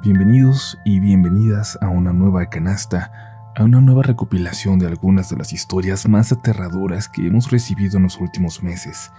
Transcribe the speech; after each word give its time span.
Bienvenidos 0.00 0.78
y 0.84 1.00
bienvenidas 1.00 1.76
a 1.80 1.88
una 1.88 2.12
nueva 2.12 2.46
canasta, 2.46 3.50
a 3.56 3.64
una 3.64 3.80
nueva 3.80 4.04
recopilación 4.04 4.78
de 4.78 4.86
algunas 4.86 5.28
de 5.28 5.36
las 5.36 5.52
historias 5.52 6.08
más 6.08 6.30
aterradoras 6.30 7.08
que 7.08 7.26
hemos 7.26 7.50
recibido 7.50 7.96
en 7.96 8.04
los 8.04 8.20
últimos 8.20 8.62
meses. 8.62 9.10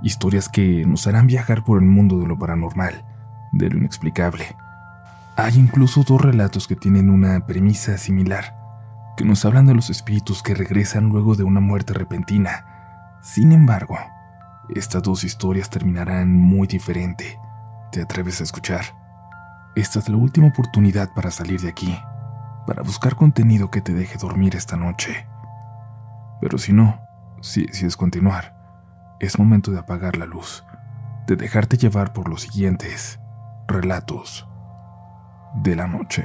Historias 0.00 0.48
que 0.48 0.86
nos 0.86 1.06
harán 1.06 1.26
viajar 1.26 1.62
por 1.62 1.78
el 1.78 1.86
mundo 1.86 2.18
de 2.20 2.26
lo 2.26 2.38
paranormal, 2.38 3.04
de 3.52 3.68
lo 3.68 3.76
inexplicable. 3.76 4.56
Hay 5.36 5.58
incluso 5.58 6.04
dos 6.04 6.22
relatos 6.22 6.66
que 6.66 6.76
tienen 6.76 7.10
una 7.10 7.44
premisa 7.46 7.98
similar, 7.98 8.56
que 9.18 9.26
nos 9.26 9.44
hablan 9.44 9.66
de 9.66 9.74
los 9.74 9.90
espíritus 9.90 10.42
que 10.42 10.54
regresan 10.54 11.10
luego 11.10 11.34
de 11.34 11.44
una 11.44 11.60
muerte 11.60 11.92
repentina. 11.92 13.18
Sin 13.20 13.52
embargo, 13.52 13.98
estas 14.74 15.02
dos 15.02 15.22
historias 15.22 15.68
terminarán 15.68 16.32
muy 16.34 16.66
diferente. 16.66 17.38
¿Te 17.92 18.00
atreves 18.00 18.40
a 18.40 18.44
escuchar? 18.44 19.03
Esta 19.76 19.98
es 19.98 20.08
la 20.08 20.16
última 20.16 20.46
oportunidad 20.46 21.12
para 21.14 21.32
salir 21.32 21.60
de 21.60 21.68
aquí, 21.68 21.98
para 22.64 22.84
buscar 22.84 23.16
contenido 23.16 23.72
que 23.72 23.80
te 23.80 23.92
deje 23.92 24.18
dormir 24.18 24.54
esta 24.54 24.76
noche. 24.76 25.26
Pero 26.40 26.58
si 26.58 26.72
no, 26.72 27.00
si 27.40 27.64
es 27.64 27.96
continuar, 27.96 28.54
es 29.18 29.36
momento 29.36 29.72
de 29.72 29.80
apagar 29.80 30.16
la 30.16 30.26
luz, 30.26 30.64
de 31.26 31.34
dejarte 31.34 31.76
llevar 31.76 32.12
por 32.12 32.28
los 32.28 32.42
siguientes 32.42 33.18
relatos 33.66 34.46
de 35.56 35.74
la 35.74 35.88
noche. 35.88 36.24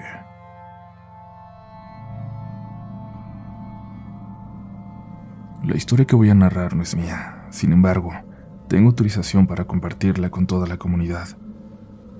La 5.63 5.75
historia 5.75 6.05
que 6.05 6.15
voy 6.15 6.29
a 6.29 6.35
narrar 6.35 6.75
no 6.75 6.83
es 6.83 6.95
mía, 6.95 7.47
sin 7.49 7.73
embargo, 7.73 8.11
tengo 8.67 8.89
autorización 8.89 9.47
para 9.47 9.65
compartirla 9.65 10.29
con 10.29 10.45
toda 10.45 10.67
la 10.67 10.77
comunidad 10.77 11.29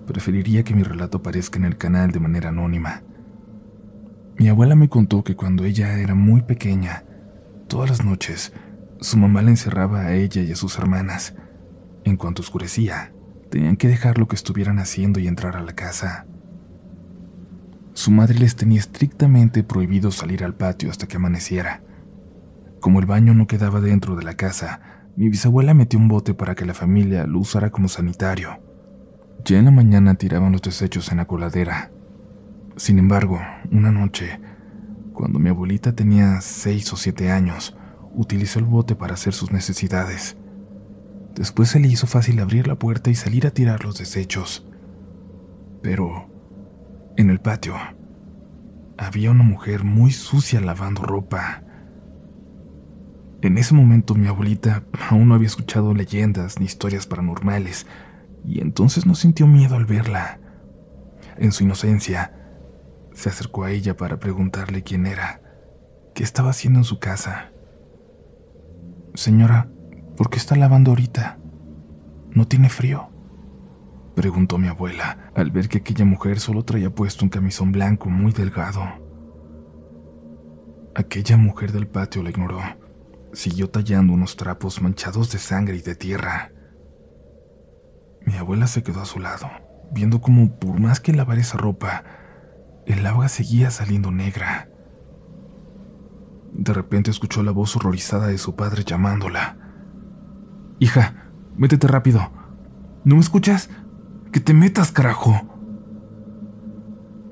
preferiría 0.09 0.63
que 0.63 0.73
mi 0.73 0.81
relato 0.81 1.20
aparezca 1.20 1.59
en 1.59 1.66
el 1.66 1.77
canal 1.77 2.09
de 2.09 2.20
manera 2.20 2.50
anónima. 2.50 3.04
Mi 4.39 4.50
abuela 4.50 4.75
me 4.75 4.89
contó 4.89 5.23
que 5.23 5.36
cuando 5.36 5.66
ella 5.66 6.00
era 6.00 6.16
muy 6.16 6.42
pequeña, 6.42 7.03
todas 7.67 7.92
las 7.92 8.03
noches, 8.03 8.52
su 9.00 9.17
mamá 9.17 9.44
la 9.44 9.52
encerraba 9.52 10.02
a 10.02 10.16
ella 10.16 10.42
y 10.42 10.52
a 10.52 10.56
sus 10.56 10.80
hermanas. 10.80 11.36
En 12.06 12.17
cuanto 12.17 12.42
oscurecía, 12.42 13.14
tenían 13.52 13.78
que 13.78 13.88
dejar 13.88 14.17
lo 14.17 14.28
que 14.28 14.36
estuvieran 14.36 14.80
haciendo 14.80 15.19
y 15.19 15.28
entrar 15.28 15.56
a 15.56 15.61
la 15.61 15.73
casa. 15.73 16.25
Su 17.94 18.09
madre 18.09 18.39
les 18.39 18.56
tenía 18.56 18.80
estrictamente 18.80 19.64
prohibido 19.64 20.09
salir 20.09 20.44
al 20.44 20.56
patio 20.56 20.89
hasta 20.89 21.06
que 21.06 21.17
amaneciera. 21.17 21.84
Como 22.80 23.00
el 23.00 23.06
baño 23.06 23.36
no 23.36 23.45
quedaba 23.45 23.80
dentro 23.80 24.16
de 24.16 24.23
la 24.23 24.34
casa, 24.34 24.81
mi 25.16 25.30
bisabuela 25.30 25.75
metió 25.75 26.00
un 26.00 26.08
bote 26.08 26.34
para 26.34 26.56
que 26.56 26.66
la 26.66 26.73
familia 26.73 27.28
lo 27.28 27.38
usara 27.38 27.69
como 27.69 27.89
sanitario. 27.89 28.69
Ya 29.45 29.58
en 29.58 29.66
la 29.66 29.72
mañana 29.72 30.16
tiraban 30.16 30.52
los 30.52 30.62
desechos 30.62 31.12
en 31.12 31.18
la 31.18 31.26
coladera. 31.26 31.92
Sin 32.76 33.00
embargo, 33.00 33.40
una 33.72 33.92
noche, 33.92 34.40
cuando 35.14 35.40
mi 35.40 35.50
abuelita 35.50 35.94
tenía 35.94 36.40
seis 36.42 36.92
o 36.94 36.98
siete 36.98 37.31
años, 37.31 37.76
utilizó 38.14 38.59
el 38.59 38.66
bote 38.66 38.96
para 38.96 39.14
hacer 39.14 39.34
sus 39.34 39.52
necesidades. 39.52 40.38
Después 41.36 41.70
se 41.70 41.80
le 41.80 41.88
hizo 41.88 42.08
fácil 42.08 42.40
abrir 42.40 42.68
la 42.68 42.76
puerta 42.76 43.09
y 43.09 43.16
salir 43.16 43.48
a 43.48 43.52
tirar 43.52 43.84
los 43.84 43.98
desechos. 43.98 44.68
Pero, 45.81 46.30
en 47.16 47.30
el 47.30 47.40
patio, 47.40 47.76
había 48.98 49.31
una 49.31 49.44
mujer 49.44 49.84
muy 49.84 50.12
sucia 50.12 50.59
lavando 50.59 51.02
ropa. 51.02 51.64
En 53.42 53.58
ese 53.58 53.74
momento 53.74 54.16
mi 54.16 54.28
abuelita 54.28 54.84
aún 55.09 55.30
no 55.30 55.36
había 55.36 55.48
escuchado 55.48 55.94
leyendas 55.94 56.59
ni 56.59 56.66
historias 56.66 57.08
paranormales, 57.08 57.88
y 58.50 58.61
entonces 58.61 59.05
no 59.05 59.14
sintió 59.14 59.45
miedo 59.45 59.75
al 59.75 59.86
verla. 59.86 60.39
En 61.38 61.52
su 61.52 61.64
inocencia, 61.64 62.33
se 63.14 63.30
acercó 63.30 63.64
a 63.64 63.72
ella 63.72 63.95
para 63.95 64.19
preguntarle 64.19 64.81
quién 64.81 65.06
era, 65.06 65.39
qué 66.16 66.23
estaba 66.23 66.50
haciendo 66.50 66.80
en 66.80 66.83
su 66.83 66.97
casa. 66.97 67.52
Señora, 69.13 69.69
¿por 70.18 70.31
qué 70.31 70.38
está 70.38 70.56
lavando 70.56 70.90
ahorita? 70.91 71.38
¿No 72.31 72.47
tiene 72.47 72.69
frío? 72.69 73.12
Preguntó 74.16 74.57
mi 74.57 74.68
abuela 74.68 75.31
al 75.35 75.51
ver 75.51 75.69
que 75.69 75.78
aquella 75.78 76.06
mujer 76.06 76.40
solo 76.40 76.66
traía 76.66 76.90
puesto 76.90 77.24
un 77.24 77.29
camisón 77.29 77.72
blanco 77.72 78.09
muy 78.09 78.31
delgado. 78.31 78.81
Aquella 80.95 81.38
mujer 81.38 81.72
del 81.72 81.88
patio 81.88 82.24
la 82.24 82.31
ignoró. 82.31 82.62
Siguió 83.31 83.69
tallando 83.69 84.12
unos 84.12 84.35
trapos 84.38 84.81
manchados 84.81 85.31
de 85.31 85.38
sangre 85.38 85.78
y 85.78 85.81
de 85.81 85.95
tierra. 85.95 86.51
Mi 88.25 88.35
abuela 88.35 88.68
se 88.68 88.84
quedó 88.84 89.02
a 89.02 89.06
su 89.06 89.19
lado, 89.19 89.50
viendo 89.91 90.22
cómo 90.22 90.59
por 90.59 90.80
más 90.80 91.00
que 91.00 91.13
lavar 91.13 91.40
esa 91.40 91.57
ropa, 91.57 92.03
el 92.85 93.06
agua 93.06 93.30
seguía 93.30 93.72
saliendo 93.72 94.12
negra. 94.12 94.69
De 96.53 96.74
repente 96.74 97.12
escuchó 97.12 97.44
la 97.44 97.52
voz 97.52 97.75
horrorizada 97.75 98.28
de 98.28 98.38
su 98.38 98.56
padre 98.56 98.84
llamándola. 98.84 99.57
Hija, 100.80 101.30
métete 101.56 101.88
rápido. 101.88 102.31
¿No 103.03 103.16
me 103.16 103.22
escuchas? 103.22 103.69
Que 104.31 104.40
te 104.40 104.53
metas, 104.53 104.91
carajo. 104.91 105.50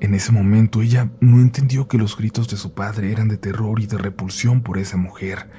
En 0.00 0.14
ese 0.14 0.30
momento 0.30 0.80
ella 0.80 1.10
no 1.20 1.40
entendió 1.40 1.88
que 1.88 1.98
los 1.98 2.16
gritos 2.16 2.48
de 2.48 2.56
su 2.56 2.74
padre 2.74 3.10
eran 3.10 3.28
de 3.28 3.36
terror 3.36 3.80
y 3.80 3.86
de 3.86 3.98
repulsión 3.98 4.62
por 4.62 4.78
esa 4.78 4.96
mujer. 4.96 5.50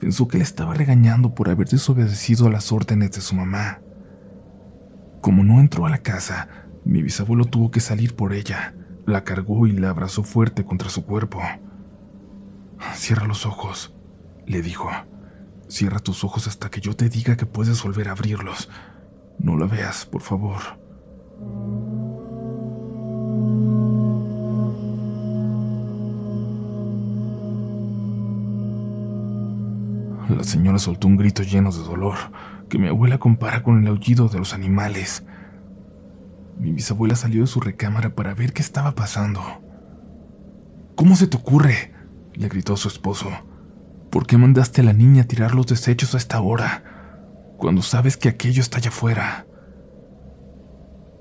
Pensó 0.00 0.26
que 0.26 0.38
le 0.38 0.44
estaba 0.44 0.74
regañando 0.74 1.34
por 1.34 1.48
haber 1.48 1.68
desobedecido 1.68 2.48
a 2.48 2.50
las 2.50 2.72
órdenes 2.72 3.12
de 3.12 3.20
su 3.20 3.36
mamá. 3.36 3.80
Como 5.22 5.44
no 5.44 5.60
entró 5.60 5.86
a 5.86 5.88
la 5.88 6.02
casa, 6.02 6.48
mi 6.84 7.00
bisabuelo 7.00 7.44
tuvo 7.44 7.70
que 7.70 7.78
salir 7.78 8.16
por 8.16 8.32
ella. 8.32 8.74
La 9.06 9.22
cargó 9.22 9.68
y 9.68 9.72
la 9.72 9.90
abrazó 9.90 10.24
fuerte 10.24 10.64
contra 10.64 10.90
su 10.90 11.06
cuerpo. 11.06 11.40
Cierra 12.94 13.28
los 13.28 13.46
ojos, 13.46 13.94
le 14.46 14.62
dijo. 14.62 14.90
Cierra 15.68 16.00
tus 16.00 16.24
ojos 16.24 16.48
hasta 16.48 16.70
que 16.70 16.80
yo 16.80 16.96
te 16.96 17.08
diga 17.08 17.36
que 17.36 17.46
puedes 17.46 17.80
volver 17.84 18.08
a 18.08 18.12
abrirlos. 18.12 18.68
No 19.38 19.56
la 19.56 19.66
veas, 19.66 20.06
por 20.06 20.22
favor. 20.22 20.60
La 30.36 30.44
señora 30.44 30.78
soltó 30.78 31.08
un 31.08 31.16
grito 31.16 31.42
lleno 31.42 31.70
de 31.70 31.82
dolor 31.82 32.16
que 32.68 32.78
mi 32.78 32.88
abuela 32.88 33.18
compara 33.18 33.62
con 33.62 33.82
el 33.82 33.88
aullido 33.88 34.28
de 34.28 34.38
los 34.38 34.54
animales. 34.54 35.24
Mi 36.58 36.72
bisabuela 36.72 37.16
salió 37.16 37.42
de 37.42 37.46
su 37.46 37.60
recámara 37.60 38.14
para 38.14 38.34
ver 38.34 38.54
qué 38.54 38.62
estaba 38.62 38.94
pasando. 38.94 39.42
¿Cómo 40.94 41.16
se 41.16 41.26
te 41.26 41.36
ocurre? 41.36 41.92
le 42.32 42.48
gritó 42.48 42.78
su 42.78 42.88
esposo. 42.88 43.28
¿Por 44.10 44.26
qué 44.26 44.38
mandaste 44.38 44.80
a 44.80 44.84
la 44.84 44.94
niña 44.94 45.22
a 45.22 45.26
tirar 45.26 45.54
los 45.54 45.66
desechos 45.66 46.14
a 46.14 46.18
esta 46.18 46.40
hora, 46.40 47.52
cuando 47.58 47.82
sabes 47.82 48.16
que 48.16 48.30
aquello 48.30 48.62
está 48.62 48.78
allá 48.78 48.88
afuera? 48.88 49.46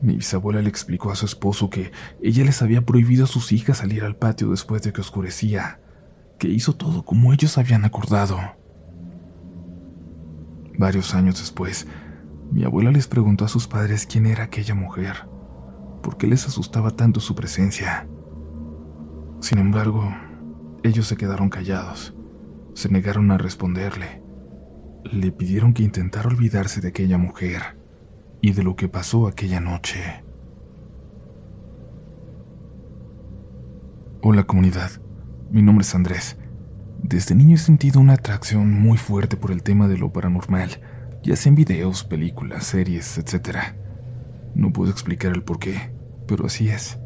Mi 0.01 0.15
bisabuela 0.15 0.61
le 0.61 0.69
explicó 0.69 1.11
a 1.11 1.15
su 1.15 1.25
esposo 1.25 1.69
que 1.69 1.91
ella 2.21 2.45
les 2.45 2.61
había 2.61 2.85
prohibido 2.85 3.25
a 3.25 3.27
sus 3.27 3.51
hijas 3.51 3.79
salir 3.79 4.05
al 4.05 4.15
patio 4.15 4.49
después 4.51 4.81
de 4.83 4.93
que 4.93 5.01
oscurecía, 5.01 5.81
que 6.39 6.47
hizo 6.47 6.75
todo 6.75 7.03
como 7.03 7.33
ellos 7.33 7.57
habían 7.57 7.83
acordado. 7.83 8.60
Varios 10.77 11.13
años 11.13 11.39
después, 11.39 11.87
mi 12.51 12.63
abuela 12.63 12.91
les 12.91 13.07
preguntó 13.07 13.45
a 13.45 13.49
sus 13.49 13.67
padres 13.67 14.05
quién 14.05 14.25
era 14.25 14.45
aquella 14.45 14.75
mujer, 14.75 15.27
por 16.01 16.17
qué 16.17 16.27
les 16.27 16.47
asustaba 16.47 16.91
tanto 16.91 17.19
su 17.19 17.35
presencia. 17.35 18.07
Sin 19.39 19.57
embargo, 19.57 20.13
ellos 20.83 21.07
se 21.07 21.17
quedaron 21.17 21.49
callados, 21.49 22.13
se 22.73 22.89
negaron 22.89 23.31
a 23.31 23.37
responderle. 23.37 24.21
Le 25.03 25.31
pidieron 25.31 25.73
que 25.73 25.83
intentara 25.83 26.27
olvidarse 26.27 26.79
de 26.81 26.89
aquella 26.89 27.17
mujer 27.17 27.77
y 28.41 28.51
de 28.51 28.63
lo 28.63 28.75
que 28.75 28.87
pasó 28.87 29.27
aquella 29.27 29.59
noche. 29.59 30.23
Hola 34.21 34.43
comunidad, 34.43 34.91
mi 35.49 35.61
nombre 35.61 35.83
es 35.83 35.95
Andrés 35.95 36.37
desde 37.11 37.35
niño 37.35 37.55
he 37.55 37.59
sentido 37.59 37.99
una 37.99 38.13
atracción 38.13 38.71
muy 38.71 38.97
fuerte 38.97 39.35
por 39.35 39.51
el 39.51 39.63
tema 39.63 39.89
de 39.89 39.97
lo 39.97 40.13
paranormal, 40.13 40.79
ya 41.21 41.35
sea 41.35 41.49
en 41.49 41.55
videos, 41.55 42.05
películas, 42.05 42.63
series, 42.63 43.17
etc. 43.17 43.75
No 44.55 44.71
puedo 44.71 44.91
explicar 44.91 45.33
el 45.33 45.43
por 45.43 45.59
qué, 45.59 45.91
pero 46.25 46.45
así 46.45 46.69
es. 46.69 46.99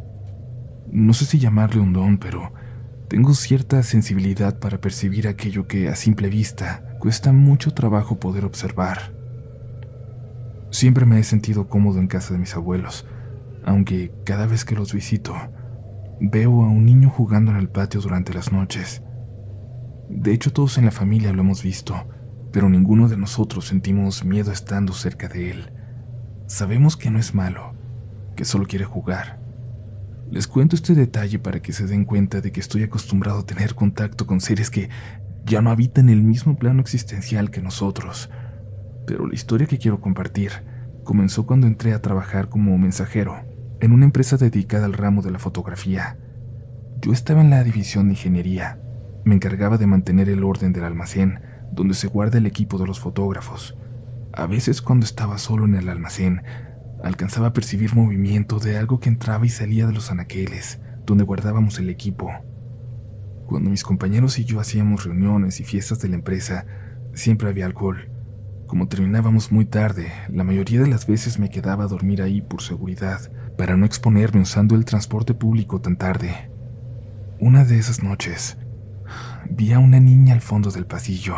No 0.91 1.13
sé 1.13 1.25
si 1.25 1.39
llamarle 1.39 1.81
un 1.81 1.91
don, 1.91 2.19
pero 2.19 2.53
tengo 3.07 3.33
cierta 3.33 3.81
sensibilidad 3.81 4.59
para 4.59 4.79
percibir 4.79 5.27
aquello 5.27 5.67
que 5.67 5.89
a 5.89 5.95
simple 5.95 6.29
vista 6.29 6.85
cuesta 6.99 7.33
mucho 7.33 7.73
trabajo 7.73 8.19
poder 8.19 8.45
observar. 8.45 9.11
Siempre 10.69 11.07
me 11.07 11.19
he 11.19 11.23
sentido 11.23 11.67
cómodo 11.67 11.99
en 11.99 12.07
casa 12.07 12.33
de 12.33 12.39
mis 12.39 12.55
abuelos, 12.55 13.07
aunque 13.65 14.11
cada 14.23 14.45
vez 14.45 14.65
que 14.65 14.75
los 14.75 14.93
visito, 14.93 15.35
veo 16.21 16.61
a 16.61 16.67
un 16.67 16.85
niño 16.85 17.09
jugando 17.09 17.49
en 17.49 17.57
el 17.57 17.69
patio 17.69 18.01
durante 18.01 18.35
las 18.35 18.51
noches 18.51 19.01
de 20.17 20.33
hecho, 20.33 20.53
todos 20.53 20.77
en 20.77 20.85
la 20.85 20.91
familia 20.91 21.33
lo 21.33 21.41
hemos 21.41 21.61
visto, 21.63 22.07
pero 22.51 22.69
ninguno 22.69 23.09
de 23.09 23.17
nosotros 23.17 23.65
sentimos 23.65 24.23
miedo 24.23 24.51
estando 24.51 24.93
cerca 24.93 25.27
de 25.27 25.51
él. 25.51 25.71
Sabemos 26.47 26.95
que 26.95 27.11
no 27.11 27.19
es 27.19 27.33
malo, 27.33 27.73
que 28.35 28.45
solo 28.45 28.65
quiere 28.65 28.85
jugar, 28.85 29.39
Les 30.31 30.47
cuento 30.47 30.75
este 30.75 30.95
detalle 30.95 31.37
para 31.37 31.61
que 31.61 31.71
se 31.71 31.85
den 31.85 32.03
cuenta 32.03 32.41
de 32.41 32.51
que 32.51 32.59
estoy 32.59 32.81
acostumbrado 32.81 33.39
a 33.39 33.45
tener 33.45 33.75
contacto 33.75 34.25
con 34.25 34.41
seres 34.41 34.71
que 34.71 34.89
ya 35.45 35.61
no 35.61 35.69
habitan 35.69 36.09
el 36.09 36.23
mismo 36.23 36.57
plano 36.57 36.81
existencial 36.81 37.51
que 37.51 37.61
nosotros. 37.61 38.31
Pero 39.05 39.27
la 39.27 39.35
historia 39.35 39.67
que 39.67 39.77
quiero 39.77 40.01
compartir 40.01 40.51
comenzó 41.03 41.45
cuando 41.45 41.67
entré 41.67 41.93
a 41.93 42.01
trabajar 42.01 42.49
como 42.49 42.75
mensajero 42.77 43.35
en 43.79 43.91
una 43.91 44.05
empresa 44.05 44.37
dedicada 44.37 44.85
al 44.85 44.93
ramo 44.93 45.21
de 45.21 45.31
la 45.31 45.39
fotografía. 45.39 46.17
Yo 47.01 47.13
estaba 47.13 47.41
en 47.41 47.51
la 47.51 47.63
división 47.63 48.07
de 48.07 48.13
ingeniería. 48.13 48.79
Me 49.25 49.35
encargaba 49.35 49.77
de 49.77 49.87
mantener 49.87 50.29
el 50.29 50.43
orden 50.43 50.71
del 50.71 50.85
almacén 50.85 51.41
donde 51.71 51.93
se 51.93 52.07
guarda 52.07 52.37
el 52.37 52.45
equipo 52.45 52.77
de 52.77 52.87
los 52.87 52.99
fotógrafos. 52.99 53.75
A 54.31 54.47
veces 54.47 54.81
cuando 54.81 55.05
estaba 55.05 55.37
solo 55.37 55.65
en 55.65 55.75
el 55.75 55.89
almacén, 55.89 56.43
alcanzaba 57.03 57.47
a 57.47 57.53
percibir 57.53 57.95
movimiento 57.95 58.59
de 58.59 58.77
algo 58.77 58.99
que 58.99 59.09
entraba 59.09 59.45
y 59.45 59.49
salía 59.49 59.87
de 59.87 59.93
los 59.93 60.11
anaqueles, 60.11 60.79
donde 61.05 61.23
guardábamos 61.23 61.79
el 61.79 61.89
equipo. 61.89 62.31
Cuando 63.47 63.69
mis 63.69 63.83
compañeros 63.83 64.39
y 64.39 64.45
yo 64.45 64.59
hacíamos 64.59 65.05
reuniones 65.05 65.59
y 65.59 65.63
fiestas 65.63 65.99
de 65.99 66.09
la 66.09 66.15
empresa, 66.15 66.65
siempre 67.13 67.49
había 67.49 67.65
alcohol. 67.65 68.09
Como 68.67 68.87
terminábamos 68.87 69.51
muy 69.51 69.65
tarde, 69.65 70.11
la 70.29 70.43
mayoría 70.43 70.81
de 70.81 70.87
las 70.87 71.05
veces 71.05 71.37
me 71.37 71.49
quedaba 71.49 71.83
a 71.83 71.87
dormir 71.87 72.21
ahí 72.21 72.41
por 72.41 72.61
seguridad, 72.61 73.31
para 73.57 73.77
no 73.77 73.85
exponerme 73.85 74.41
usando 74.41 74.75
el 74.75 74.85
transporte 74.85 75.33
público 75.33 75.79
tan 75.81 75.97
tarde. 75.97 76.49
Una 77.39 77.63
de 77.63 77.77
esas 77.77 78.01
noches, 78.01 78.57
vi 79.49 79.73
a 79.73 79.79
una 79.79 79.99
niña 79.99 80.33
al 80.33 80.41
fondo 80.41 80.71
del 80.71 80.85
pasillo. 80.85 81.35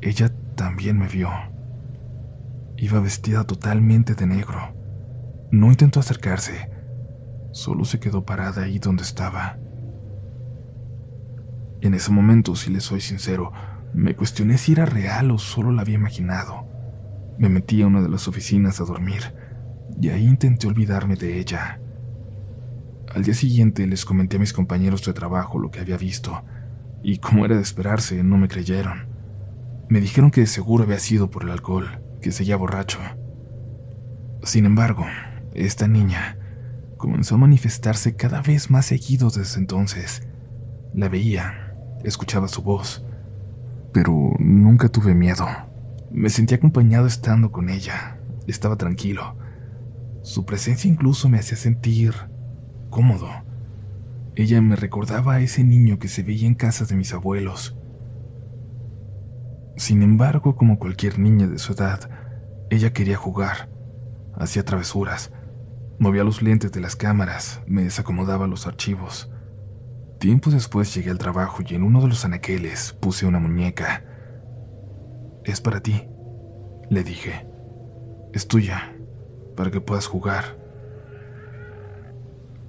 Ella 0.00 0.32
también 0.54 0.98
me 0.98 1.08
vio. 1.08 1.30
Iba 2.76 3.00
vestida 3.00 3.44
totalmente 3.44 4.14
de 4.14 4.26
negro. 4.26 4.74
No 5.50 5.68
intentó 5.68 6.00
acercarse, 6.00 6.70
solo 7.52 7.84
se 7.84 8.00
quedó 8.00 8.24
parada 8.24 8.62
ahí 8.62 8.78
donde 8.78 9.02
estaba. 9.02 9.58
En 11.80 11.94
ese 11.94 12.10
momento, 12.10 12.56
si 12.56 12.70
le 12.70 12.80
soy 12.80 13.00
sincero, 13.00 13.52
me 13.92 14.16
cuestioné 14.16 14.56
si 14.56 14.72
era 14.72 14.86
real 14.86 15.30
o 15.30 15.38
solo 15.38 15.72
la 15.72 15.82
había 15.82 15.96
imaginado. 15.96 16.66
Me 17.38 17.48
metí 17.48 17.82
a 17.82 17.86
una 17.86 18.00
de 18.00 18.08
las 18.08 18.28
oficinas 18.28 18.80
a 18.80 18.84
dormir 18.84 19.34
y 20.00 20.08
ahí 20.08 20.26
intenté 20.26 20.66
olvidarme 20.66 21.16
de 21.16 21.38
ella. 21.38 21.80
Al 23.14 23.24
día 23.24 23.34
siguiente 23.34 23.86
les 23.86 24.06
comenté 24.06 24.36
a 24.36 24.40
mis 24.40 24.54
compañeros 24.54 25.04
de 25.04 25.12
trabajo 25.12 25.58
lo 25.58 25.70
que 25.70 25.80
había 25.80 25.98
visto, 25.98 26.44
y 27.02 27.18
como 27.18 27.44
era 27.44 27.56
de 27.56 27.60
esperarse, 27.60 28.22
no 28.22 28.38
me 28.38 28.48
creyeron. 28.48 29.06
Me 29.90 30.00
dijeron 30.00 30.30
que 30.30 30.40
de 30.40 30.46
seguro 30.46 30.84
había 30.84 30.98
sido 30.98 31.28
por 31.28 31.42
el 31.42 31.50
alcohol 31.50 32.00
que 32.22 32.32
seguía 32.32 32.56
borracho. 32.56 32.98
Sin 34.44 34.64
embargo, 34.64 35.04
esta 35.52 35.88
niña 35.88 36.38
comenzó 36.96 37.34
a 37.34 37.38
manifestarse 37.38 38.16
cada 38.16 38.40
vez 38.40 38.70
más 38.70 38.86
seguido 38.86 39.28
desde 39.28 39.60
entonces. 39.60 40.26
La 40.94 41.10
veía, 41.10 41.74
escuchaba 42.04 42.48
su 42.48 42.62
voz, 42.62 43.04
pero 43.92 44.32
nunca 44.38 44.88
tuve 44.88 45.14
miedo. 45.14 45.46
Me 46.10 46.30
sentí 46.30 46.54
acompañado 46.54 47.06
estando 47.06 47.52
con 47.52 47.68
ella. 47.68 48.18
Estaba 48.46 48.76
tranquilo. 48.76 49.36
Su 50.22 50.46
presencia 50.46 50.90
incluso 50.90 51.28
me 51.28 51.38
hacía 51.38 51.58
sentir 51.58 52.14
cómodo. 52.92 53.28
Ella 54.36 54.62
me 54.62 54.76
recordaba 54.76 55.34
a 55.34 55.40
ese 55.40 55.64
niño 55.64 55.98
que 55.98 56.06
se 56.06 56.22
veía 56.22 56.46
en 56.46 56.54
casa 56.54 56.84
de 56.84 56.94
mis 56.94 57.12
abuelos. 57.12 57.76
Sin 59.76 60.04
embargo, 60.04 60.54
como 60.54 60.78
cualquier 60.78 61.18
niña 61.18 61.48
de 61.48 61.58
su 61.58 61.72
edad, 61.72 62.08
ella 62.70 62.92
quería 62.92 63.16
jugar, 63.16 63.68
hacía 64.34 64.64
travesuras, 64.64 65.32
movía 65.98 66.22
los 66.22 66.40
lentes 66.40 66.70
de 66.70 66.80
las 66.80 66.94
cámaras, 66.94 67.62
me 67.66 67.82
desacomodaba 67.82 68.46
los 68.46 68.68
archivos. 68.68 69.28
Tiempo 70.20 70.50
después 70.50 70.94
llegué 70.94 71.10
al 71.10 71.18
trabajo 71.18 71.62
y 71.66 71.74
en 71.74 71.82
uno 71.82 72.00
de 72.00 72.08
los 72.08 72.24
anaqueles 72.24 72.92
puse 72.92 73.26
una 73.26 73.40
muñeca. 73.40 74.04
Es 75.44 75.60
para 75.60 75.80
ti, 75.80 76.06
le 76.88 77.02
dije. 77.02 77.48
Es 78.32 78.46
tuya, 78.46 78.94
para 79.56 79.70
que 79.70 79.80
puedas 79.80 80.06
jugar. 80.06 80.61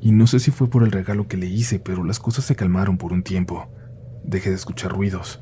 Y 0.04 0.12
no 0.12 0.28
sé 0.28 0.42
si 0.42 0.52
fue 0.52 0.70
por 0.70 0.84
el 0.84 0.92
regalo 0.92 1.30
que 1.30 1.38
le 1.38 1.46
hice, 1.46 1.80
pero 1.80 2.04
las 2.04 2.20
cosas 2.20 2.44
se 2.44 2.58
calmaron 2.58 2.98
por 2.98 3.14
un 3.14 3.24
tiempo. 3.24 3.70
Dejé 4.26 4.50
de 4.50 4.58
escuchar 4.58 4.92
ruidos. 4.92 5.42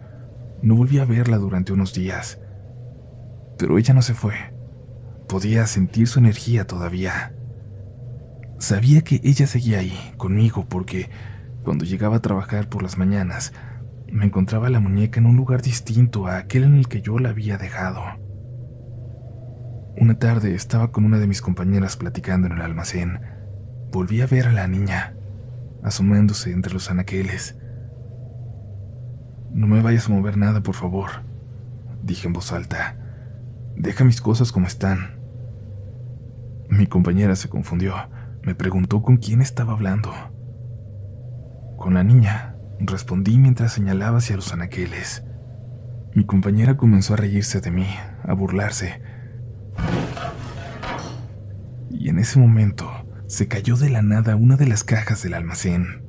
No 0.61 0.75
volví 0.75 0.99
a 0.99 1.05
verla 1.05 1.39
durante 1.39 1.73
unos 1.73 1.95
días. 1.95 2.39
Pero 3.57 3.79
ella 3.79 3.95
no 3.95 4.03
se 4.03 4.13
fue. 4.13 4.35
Podía 5.27 5.65
sentir 5.65 6.07
su 6.07 6.19
energía 6.19 6.67
todavía. 6.67 7.33
Sabía 8.59 9.01
que 9.01 9.19
ella 9.23 9.47
seguía 9.47 9.79
ahí, 9.79 9.97
conmigo, 10.17 10.67
porque 10.69 11.09
cuando 11.63 11.83
llegaba 11.83 12.17
a 12.17 12.21
trabajar 12.21 12.69
por 12.69 12.83
las 12.83 12.99
mañanas, 12.99 13.53
me 14.11 14.25
encontraba 14.25 14.69
la 14.69 14.79
muñeca 14.79 15.19
en 15.19 15.25
un 15.25 15.37
lugar 15.37 15.63
distinto 15.63 16.27
a 16.27 16.37
aquel 16.37 16.65
en 16.65 16.75
el 16.75 16.87
que 16.87 17.01
yo 17.01 17.17
la 17.17 17.29
había 17.29 17.57
dejado. 17.57 18.03
Una 19.97 20.19
tarde 20.19 20.53
estaba 20.53 20.91
con 20.91 21.03
una 21.03 21.17
de 21.17 21.25
mis 21.25 21.41
compañeras 21.41 21.97
platicando 21.97 22.45
en 22.45 22.53
el 22.53 22.61
almacén. 22.61 23.40
Volví 23.91 24.21
a 24.21 24.25
ver 24.25 24.47
a 24.47 24.53
la 24.53 24.69
niña, 24.69 25.15
asomándose 25.83 26.53
entre 26.53 26.71
los 26.71 26.89
anaqueles. 26.89 27.57
No 29.51 29.67
me 29.67 29.81
vayas 29.81 30.07
a 30.07 30.13
mover 30.13 30.37
nada, 30.37 30.63
por 30.63 30.75
favor, 30.75 31.09
dije 32.01 32.27
en 32.27 32.31
voz 32.31 32.53
alta. 32.53 32.95
Deja 33.75 34.05
mis 34.05 34.21
cosas 34.21 34.53
como 34.53 34.67
están. 34.67 35.19
Mi 36.69 36.87
compañera 36.87 37.35
se 37.35 37.49
confundió. 37.49 37.95
Me 38.43 38.55
preguntó 38.55 39.01
con 39.01 39.17
quién 39.17 39.41
estaba 39.41 39.73
hablando. 39.73 40.13
Con 41.77 41.95
la 41.95 42.05
niña, 42.05 42.55
respondí 42.79 43.37
mientras 43.37 43.73
señalaba 43.73 44.19
hacia 44.19 44.37
los 44.37 44.53
anaqueles. 44.53 45.25
Mi 46.15 46.23
compañera 46.23 46.77
comenzó 46.77 47.15
a 47.15 47.17
reírse 47.17 47.59
de 47.59 47.71
mí, 47.71 47.87
a 48.23 48.33
burlarse. 48.33 49.01
Y 51.89 52.07
en 52.07 52.19
ese 52.19 52.39
momento 52.39 52.89
se 53.31 53.47
cayó 53.47 53.77
de 53.77 53.89
la 53.89 54.01
nada 54.01 54.35
una 54.35 54.57
de 54.57 54.67
las 54.67 54.83
cajas 54.83 55.23
del 55.23 55.35
almacén. 55.35 56.03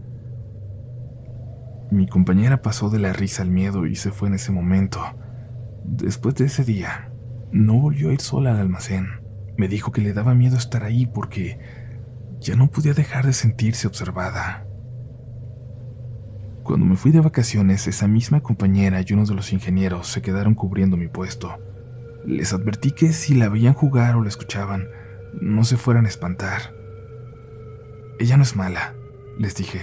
Mi 1.92 2.08
compañera 2.08 2.62
pasó 2.62 2.90
de 2.90 2.98
la 2.98 3.12
risa 3.12 3.42
al 3.42 3.48
miedo 3.48 3.86
y 3.86 3.94
se 3.94 4.10
fue 4.10 4.26
en 4.26 4.34
ese 4.34 4.50
momento. 4.50 4.98
Después 5.84 6.34
de 6.34 6.46
ese 6.46 6.64
día, 6.64 7.12
no 7.52 7.74
volvió 7.74 8.10
a 8.10 8.12
ir 8.12 8.20
sola 8.20 8.50
al 8.50 8.56
almacén. 8.56 9.06
Me 9.56 9.68
dijo 9.68 9.92
que 9.92 10.00
le 10.00 10.12
daba 10.12 10.34
miedo 10.34 10.56
estar 10.56 10.82
ahí 10.82 11.06
porque 11.06 11.60
ya 12.40 12.56
no 12.56 12.72
podía 12.72 12.92
dejar 12.92 13.24
de 13.24 13.34
sentirse 13.34 13.86
observada. 13.86 14.66
Cuando 16.64 16.86
me 16.86 16.96
fui 16.96 17.12
de 17.12 17.20
vacaciones, 17.20 17.86
esa 17.86 18.08
misma 18.08 18.40
compañera 18.40 19.00
y 19.00 19.12
uno 19.12 19.26
de 19.26 19.34
los 19.36 19.52
ingenieros 19.52 20.08
se 20.08 20.22
quedaron 20.22 20.56
cubriendo 20.56 20.96
mi 20.96 21.06
puesto. 21.06 21.56
Les 22.26 22.52
advertí 22.52 22.90
que 22.90 23.12
si 23.12 23.36
la 23.36 23.48
veían 23.48 23.74
jugar 23.74 24.16
o 24.16 24.22
la 24.22 24.28
escuchaban, 24.28 24.88
no 25.40 25.62
se 25.62 25.76
fueran 25.76 26.06
a 26.06 26.08
espantar. 26.08 26.81
Ella 28.22 28.36
no 28.36 28.44
es 28.44 28.54
mala, 28.54 28.94
les 29.36 29.56
dije. 29.56 29.80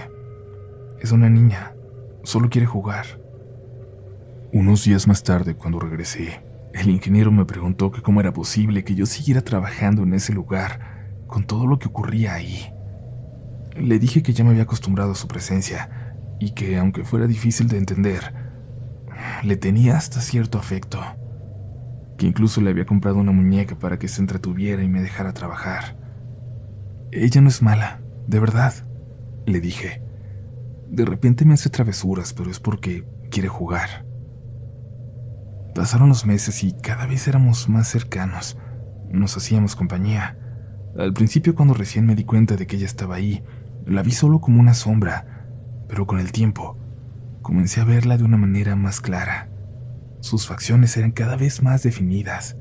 Es 0.98 1.12
una 1.12 1.28
niña, 1.28 1.74
solo 2.22 2.48
quiere 2.48 2.66
jugar. 2.66 3.04
Unos 4.50 4.82
días 4.82 5.06
más 5.06 5.22
tarde, 5.22 5.56
cuando 5.56 5.78
regresé, 5.78 6.42
el 6.72 6.88
ingeniero 6.88 7.30
me 7.32 7.44
preguntó 7.44 7.90
que 7.90 8.00
cómo 8.00 8.18
era 8.18 8.32
posible 8.32 8.82
que 8.82 8.94
yo 8.94 9.04
siguiera 9.04 9.42
trabajando 9.42 10.04
en 10.04 10.14
ese 10.14 10.32
lugar 10.32 11.10
con 11.26 11.46
todo 11.46 11.66
lo 11.66 11.78
que 11.78 11.88
ocurría 11.88 12.32
ahí. 12.32 12.72
Le 13.76 13.98
dije 13.98 14.22
que 14.22 14.32
ya 14.32 14.42
me 14.42 14.52
había 14.52 14.62
acostumbrado 14.62 15.12
a 15.12 15.16
su 15.16 15.28
presencia 15.28 16.16
y 16.38 16.52
que, 16.52 16.78
aunque 16.78 17.04
fuera 17.04 17.26
difícil 17.26 17.68
de 17.68 17.76
entender, 17.76 18.32
le 19.44 19.56
tenía 19.58 19.98
hasta 19.98 20.22
cierto 20.22 20.56
afecto, 20.56 20.98
que 22.16 22.26
incluso 22.26 22.62
le 22.62 22.70
había 22.70 22.86
comprado 22.86 23.18
una 23.18 23.32
muñeca 23.32 23.78
para 23.78 23.98
que 23.98 24.08
se 24.08 24.22
entretuviera 24.22 24.82
y 24.82 24.88
me 24.88 25.02
dejara 25.02 25.34
trabajar. 25.34 25.98
Ella 27.12 27.42
no 27.42 27.50
es 27.50 27.60
mala, 27.60 27.99
de 28.26 28.40
verdad, 28.40 28.74
le 29.46 29.60
dije. 29.60 30.02
De 30.88 31.04
repente 31.04 31.44
me 31.44 31.54
hace 31.54 31.70
travesuras, 31.70 32.32
pero 32.32 32.50
es 32.50 32.60
porque 32.60 33.04
quiere 33.30 33.48
jugar. 33.48 34.04
Pasaron 35.74 36.08
los 36.08 36.26
meses 36.26 36.64
y 36.64 36.72
cada 36.72 37.06
vez 37.06 37.28
éramos 37.28 37.68
más 37.68 37.88
cercanos. 37.88 38.58
Nos 39.10 39.36
hacíamos 39.36 39.76
compañía. 39.76 40.36
Al 40.98 41.12
principio 41.12 41.54
cuando 41.54 41.74
recién 41.74 42.06
me 42.06 42.16
di 42.16 42.24
cuenta 42.24 42.56
de 42.56 42.66
que 42.66 42.76
ella 42.76 42.86
estaba 42.86 43.14
ahí, 43.14 43.44
la 43.86 44.02
vi 44.02 44.10
solo 44.10 44.40
como 44.40 44.60
una 44.60 44.74
sombra, 44.74 45.46
pero 45.88 46.06
con 46.06 46.18
el 46.18 46.32
tiempo 46.32 46.76
comencé 47.42 47.80
a 47.80 47.84
verla 47.84 48.16
de 48.16 48.24
una 48.24 48.36
manera 48.36 48.76
más 48.76 49.00
clara. 49.00 49.48
Sus 50.20 50.46
facciones 50.46 50.96
eran 50.96 51.12
cada 51.12 51.36
vez 51.36 51.62
más 51.62 51.82
definidas. 51.82 52.56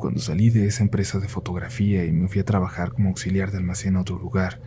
Cuando 0.00 0.18
salí 0.18 0.48
de 0.48 0.66
esa 0.66 0.82
empresa 0.82 1.18
de 1.18 1.28
fotografía 1.28 2.06
y 2.06 2.12
me 2.12 2.26
fui 2.26 2.40
a 2.40 2.44
trabajar 2.46 2.92
como 2.92 3.10
auxiliar 3.10 3.50
de 3.50 3.58
almacén 3.58 3.96
a 3.96 4.00
otro 4.00 4.18
lugar, 4.18 4.58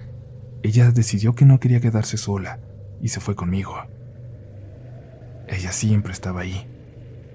ella 0.61 0.91
decidió 0.91 1.33
que 1.33 1.43
no 1.43 1.59
quería 1.59 1.81
quedarse 1.81 2.17
sola 2.17 2.59
y 3.01 3.07
se 3.07 3.19
fue 3.19 3.35
conmigo. 3.35 3.73
Ella 5.47 5.71
siempre 5.71 6.13
estaba 6.13 6.41
ahí. 6.41 6.69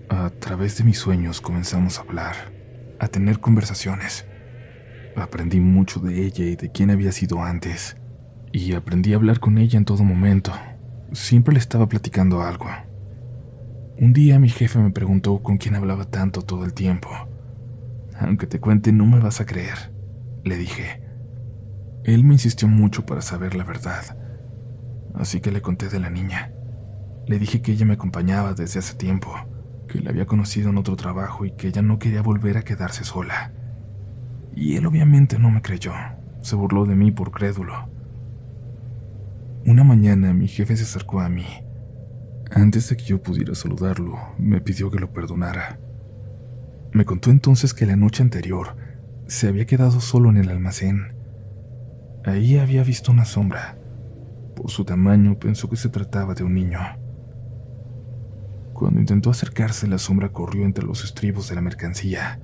A 0.09 0.31
través 0.31 0.79
de 0.79 0.85
mis 0.85 0.97
sueños 0.97 1.41
comenzamos 1.41 1.99
a 1.99 2.03
hablar, 2.03 2.37
a 3.01 3.09
tener 3.09 3.41
conversaciones. 3.41 4.27
Aprendí 5.17 5.59
mucho 5.59 5.99
de 5.99 6.25
ella 6.25 6.45
y 6.45 6.55
de 6.55 6.71
quién 6.71 6.93
había 6.93 7.11
sido 7.11 7.43
antes, 7.43 7.97
y 8.53 8.75
aprendí 8.75 9.13
a 9.13 9.17
hablar 9.17 9.41
con 9.41 9.59
ella 9.59 9.77
en 9.77 9.85
todo 9.85 10.05
momento. 10.05 10.53
Siempre 11.11 11.53
le 11.53 11.59
estaba 11.59 11.89
platicando 11.89 12.43
algo. 12.43 12.69
Un 13.99 14.13
día 14.13 14.39
mi 14.39 14.51
jefe 14.51 14.79
me 14.79 14.93
preguntó 14.93 15.43
con 15.43 15.57
quién 15.57 15.75
hablaba 15.75 16.05
tanto 16.05 16.43
todo 16.43 16.65
el 16.65 16.75
tiempo. 16.75 17.28
Aunque 18.19 18.47
te 18.47 18.61
cuente, 18.61 18.93
no 18.93 19.07
me 19.07 19.21
vas 19.21 19.41
a 19.41 19.47
creer, 19.47 19.93
le 20.45 20.57
dije. 20.57 21.03
Él 22.05 22.25
me 22.25 22.35
insistió 22.35 22.69
mucho 22.69 23.07
para 23.07 23.23
saber 23.23 23.55
la 23.55 23.65
verdad, 23.65 24.17
así 25.15 25.41
que 25.41 25.53
le 25.53 25.63
conté 25.63 25.89
de 25.89 26.01
la 26.01 26.11
niña. 26.11 26.53
Le 27.27 27.39
dije 27.39 27.63
que 27.63 27.73
ella 27.73 27.87
me 27.87 27.95
acompañaba 27.95 28.55
desde 28.55 28.79
hace 28.79 28.95
tiempo, 28.95 29.33
que 29.89 30.01
la 30.01 30.11
había 30.11 30.27
conocido 30.27 30.71
en 30.71 30.79
otro 30.79 30.97
trabajo 30.97 31.45
y 31.45 31.53
que 31.53 31.69
ella 31.69 31.83
no 31.83 31.99
quería 31.99 32.23
volver 32.23 32.57
a 32.57 32.63
quedarse 32.63 33.05
sola. 33.05 33.53
Y 34.55 34.77
él 34.77 34.87
obviamente 34.87 35.39
no 35.39 35.51
me 35.51 35.63
creyó, 35.63 35.93
se 36.41 36.57
burló 36.57 36.87
de 36.87 36.97
mí 36.97 37.11
por 37.11 37.31
crédulo. 37.31 37.89
Una 39.67 39.85
mañana 39.85 40.33
mi 40.33 40.49
jefe 40.49 40.77
se 40.77 40.85
acercó 40.85 41.21
a 41.21 41.29
mí 41.29 41.45
antes 42.51 42.89
de 42.89 42.97
que 42.97 43.05
yo 43.05 43.23
pudiera 43.23 43.55
saludarlo, 43.55 44.19
me 44.39 44.61
pidió 44.63 44.91
que 44.91 44.99
lo 44.99 45.13
perdonara. 45.13 45.79
Me 46.93 47.05
contó 47.05 47.31
entonces 47.31 47.75
que 47.75 47.87
la 47.87 47.97
noche 47.97 48.23
anterior 48.23 48.77
se 49.27 49.49
había 49.49 49.67
quedado 49.67 50.01
solo 50.01 50.31
en 50.31 50.39
el 50.39 50.49
almacén. 50.49 51.15
Ahí 52.25 52.59
había 52.59 52.83
visto 52.83 53.13
una 53.13 53.25
sombra. 53.25 53.79
Por 54.57 54.71
su 54.71 54.85
tamaño 54.85 55.39
pensó 55.39 55.69
que 55.69 55.77
se 55.77 55.89
trataba 55.91 56.35
de 56.35 56.45
un 56.45 56.55
niño. 56.55 56.81
Cuando 58.73 59.01
intentó 59.01 59.31
acercarse, 59.31 59.87
la 59.87 59.99
sombra 59.99 60.31
corrió 60.31 60.65
entre 60.65 60.85
los 60.85 61.05
estribos 61.05 61.49
de 61.49 61.55
la 61.57 61.61
mercancía. 61.61 62.41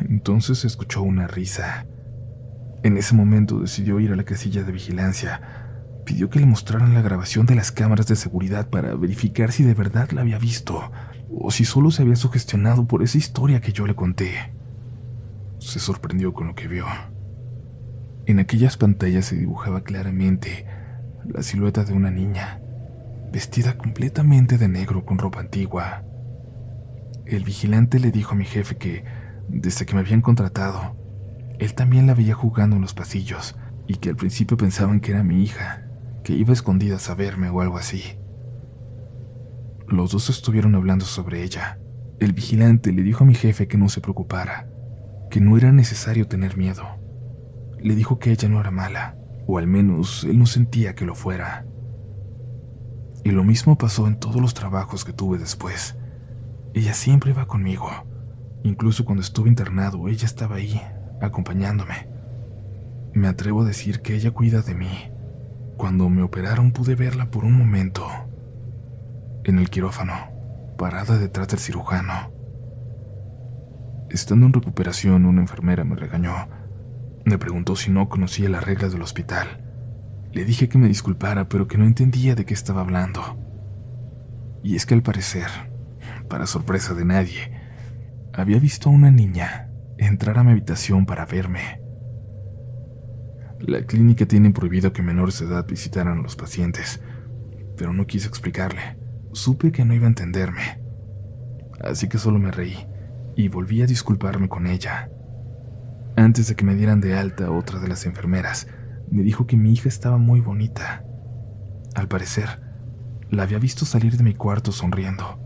Entonces 0.00 0.64
escuchó 0.64 1.02
una 1.02 1.26
risa. 1.26 1.86
En 2.82 2.96
ese 2.96 3.14
momento 3.14 3.58
decidió 3.58 4.00
ir 4.00 4.12
a 4.12 4.16
la 4.16 4.24
casilla 4.24 4.62
de 4.62 4.72
vigilancia 4.72 5.59
pidió 6.10 6.28
que 6.28 6.40
le 6.40 6.46
mostraran 6.46 6.92
la 6.92 7.02
grabación 7.02 7.46
de 7.46 7.54
las 7.54 7.70
cámaras 7.70 8.08
de 8.08 8.16
seguridad 8.16 8.68
para 8.68 8.96
verificar 8.96 9.52
si 9.52 9.62
de 9.62 9.74
verdad 9.74 10.10
la 10.10 10.22
había 10.22 10.38
visto 10.38 10.90
o 11.32 11.52
si 11.52 11.64
solo 11.64 11.92
se 11.92 12.02
había 12.02 12.16
sugestionado 12.16 12.88
por 12.88 13.04
esa 13.04 13.16
historia 13.16 13.60
que 13.60 13.70
yo 13.70 13.86
le 13.86 13.94
conté. 13.94 14.52
Se 15.60 15.78
sorprendió 15.78 16.34
con 16.34 16.48
lo 16.48 16.56
que 16.56 16.66
vio. 16.66 16.84
En 18.26 18.40
aquellas 18.40 18.76
pantallas 18.76 19.26
se 19.26 19.36
dibujaba 19.36 19.84
claramente 19.84 20.66
la 21.28 21.44
silueta 21.44 21.84
de 21.84 21.92
una 21.92 22.10
niña, 22.10 22.60
vestida 23.32 23.78
completamente 23.78 24.58
de 24.58 24.66
negro 24.66 25.04
con 25.04 25.18
ropa 25.18 25.38
antigua. 25.38 26.02
El 27.24 27.44
vigilante 27.44 28.00
le 28.00 28.10
dijo 28.10 28.32
a 28.32 28.36
mi 28.36 28.46
jefe 28.46 28.76
que, 28.78 29.04
desde 29.46 29.86
que 29.86 29.94
me 29.94 30.00
habían 30.00 30.22
contratado, 30.22 30.96
él 31.60 31.72
también 31.74 32.08
la 32.08 32.14
veía 32.14 32.34
jugando 32.34 32.74
en 32.74 32.82
los 32.82 32.94
pasillos 32.94 33.56
y 33.86 33.98
que 33.98 34.08
al 34.08 34.16
principio 34.16 34.56
pensaban 34.56 34.98
que 34.98 35.12
era 35.12 35.22
mi 35.22 35.44
hija, 35.44 35.84
que 36.22 36.34
iba 36.34 36.52
escondida 36.52 36.98
a 37.08 37.14
verme 37.14 37.48
o 37.50 37.60
algo 37.60 37.78
así. 37.78 38.02
Los 39.88 40.12
dos 40.12 40.30
estuvieron 40.30 40.74
hablando 40.74 41.04
sobre 41.04 41.42
ella. 41.42 41.78
El 42.18 42.32
vigilante 42.32 42.92
le 42.92 43.02
dijo 43.02 43.24
a 43.24 43.26
mi 43.26 43.34
jefe 43.34 43.66
que 43.66 43.78
no 43.78 43.88
se 43.88 44.00
preocupara, 44.00 44.68
que 45.30 45.40
no 45.40 45.56
era 45.56 45.72
necesario 45.72 46.28
tener 46.28 46.56
miedo. 46.56 46.84
Le 47.78 47.94
dijo 47.94 48.18
que 48.18 48.30
ella 48.30 48.48
no 48.48 48.60
era 48.60 48.70
mala, 48.70 49.16
o 49.46 49.58
al 49.58 49.66
menos 49.66 50.24
él 50.24 50.38
no 50.38 50.46
sentía 50.46 50.94
que 50.94 51.06
lo 51.06 51.14
fuera. 51.14 51.66
Y 53.24 53.30
lo 53.30 53.42
mismo 53.42 53.76
pasó 53.78 54.06
en 54.06 54.18
todos 54.18 54.40
los 54.40 54.54
trabajos 54.54 55.04
que 55.04 55.12
tuve 55.12 55.38
después. 55.38 55.96
Ella 56.74 56.94
siempre 56.94 57.30
iba 57.30 57.46
conmigo. 57.46 57.88
Incluso 58.62 59.04
cuando 59.04 59.22
estuve 59.22 59.48
internado, 59.48 60.08
ella 60.08 60.26
estaba 60.26 60.56
ahí, 60.56 60.80
acompañándome. 61.20 62.08
Me 63.14 63.28
atrevo 63.28 63.62
a 63.62 63.66
decir 63.66 64.02
que 64.02 64.14
ella 64.14 64.30
cuida 64.30 64.62
de 64.62 64.74
mí 64.74 65.10
cuando 65.80 66.10
me 66.10 66.20
operaron 66.20 66.72
pude 66.72 66.94
verla 66.94 67.30
por 67.30 67.46
un 67.46 67.54
momento. 67.54 68.06
En 69.44 69.58
el 69.58 69.70
quirófano, 69.70 70.12
parada 70.76 71.16
detrás 71.16 71.48
del 71.48 71.58
cirujano. 71.58 72.30
Estando 74.10 74.44
en 74.44 74.52
recuperación, 74.52 75.24
una 75.24 75.40
enfermera 75.40 75.84
me 75.84 75.96
regañó. 75.96 76.34
Me 77.24 77.38
preguntó 77.38 77.76
si 77.76 77.90
no 77.90 78.10
conocía 78.10 78.50
las 78.50 78.62
reglas 78.62 78.92
del 78.92 79.00
hospital. 79.00 79.64
Le 80.32 80.44
dije 80.44 80.68
que 80.68 80.76
me 80.76 80.86
disculpara, 80.86 81.48
pero 81.48 81.66
que 81.66 81.78
no 81.78 81.86
entendía 81.86 82.34
de 82.34 82.44
qué 82.44 82.52
estaba 82.52 82.82
hablando. 82.82 83.38
Y 84.62 84.76
es 84.76 84.84
que 84.84 84.92
al 84.92 85.02
parecer, 85.02 85.48
para 86.28 86.46
sorpresa 86.46 86.92
de 86.92 87.06
nadie, 87.06 87.58
había 88.34 88.58
visto 88.58 88.90
a 88.90 88.92
una 88.92 89.10
niña 89.10 89.70
entrar 89.96 90.38
a 90.38 90.44
mi 90.44 90.50
habitación 90.50 91.06
para 91.06 91.24
verme. 91.24 91.80
La 93.60 93.82
clínica 93.82 94.24
tiene 94.26 94.52
prohibido 94.52 94.92
que 94.92 95.02
menores 95.02 95.38
de 95.38 95.46
edad 95.46 95.66
visitaran 95.66 96.18
a 96.18 96.22
los 96.22 96.34
pacientes, 96.34 97.00
pero 97.76 97.92
no 97.92 98.06
quise 98.06 98.26
explicarle. 98.26 98.96
Supe 99.32 99.70
que 99.70 99.84
no 99.84 99.92
iba 99.94 100.06
a 100.06 100.08
entenderme. 100.08 100.80
Así 101.78 102.08
que 102.08 102.18
solo 102.18 102.38
me 102.38 102.50
reí 102.50 102.76
y 103.36 103.48
volví 103.48 103.82
a 103.82 103.86
disculparme 103.86 104.48
con 104.48 104.66
ella. 104.66 105.10
Antes 106.16 106.48
de 106.48 106.56
que 106.56 106.64
me 106.64 106.74
dieran 106.74 107.00
de 107.00 107.16
alta 107.16 107.50
otra 107.50 107.80
de 107.80 107.88
las 107.88 108.06
enfermeras, 108.06 108.66
me 109.10 109.22
dijo 109.22 109.46
que 109.46 109.58
mi 109.58 109.72
hija 109.72 109.88
estaba 109.88 110.16
muy 110.16 110.40
bonita. 110.40 111.04
Al 111.94 112.08
parecer, 112.08 112.62
la 113.30 113.42
había 113.42 113.58
visto 113.58 113.84
salir 113.84 114.16
de 114.16 114.24
mi 114.24 114.34
cuarto 114.34 114.72
sonriendo, 114.72 115.38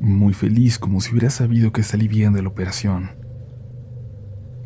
muy 0.00 0.34
feliz 0.34 0.78
como 0.78 1.00
si 1.00 1.10
hubiera 1.10 1.30
sabido 1.30 1.72
que 1.72 1.82
salí 1.82 2.06
bien 2.06 2.32
de 2.32 2.42
la 2.42 2.48
operación. 2.48 3.10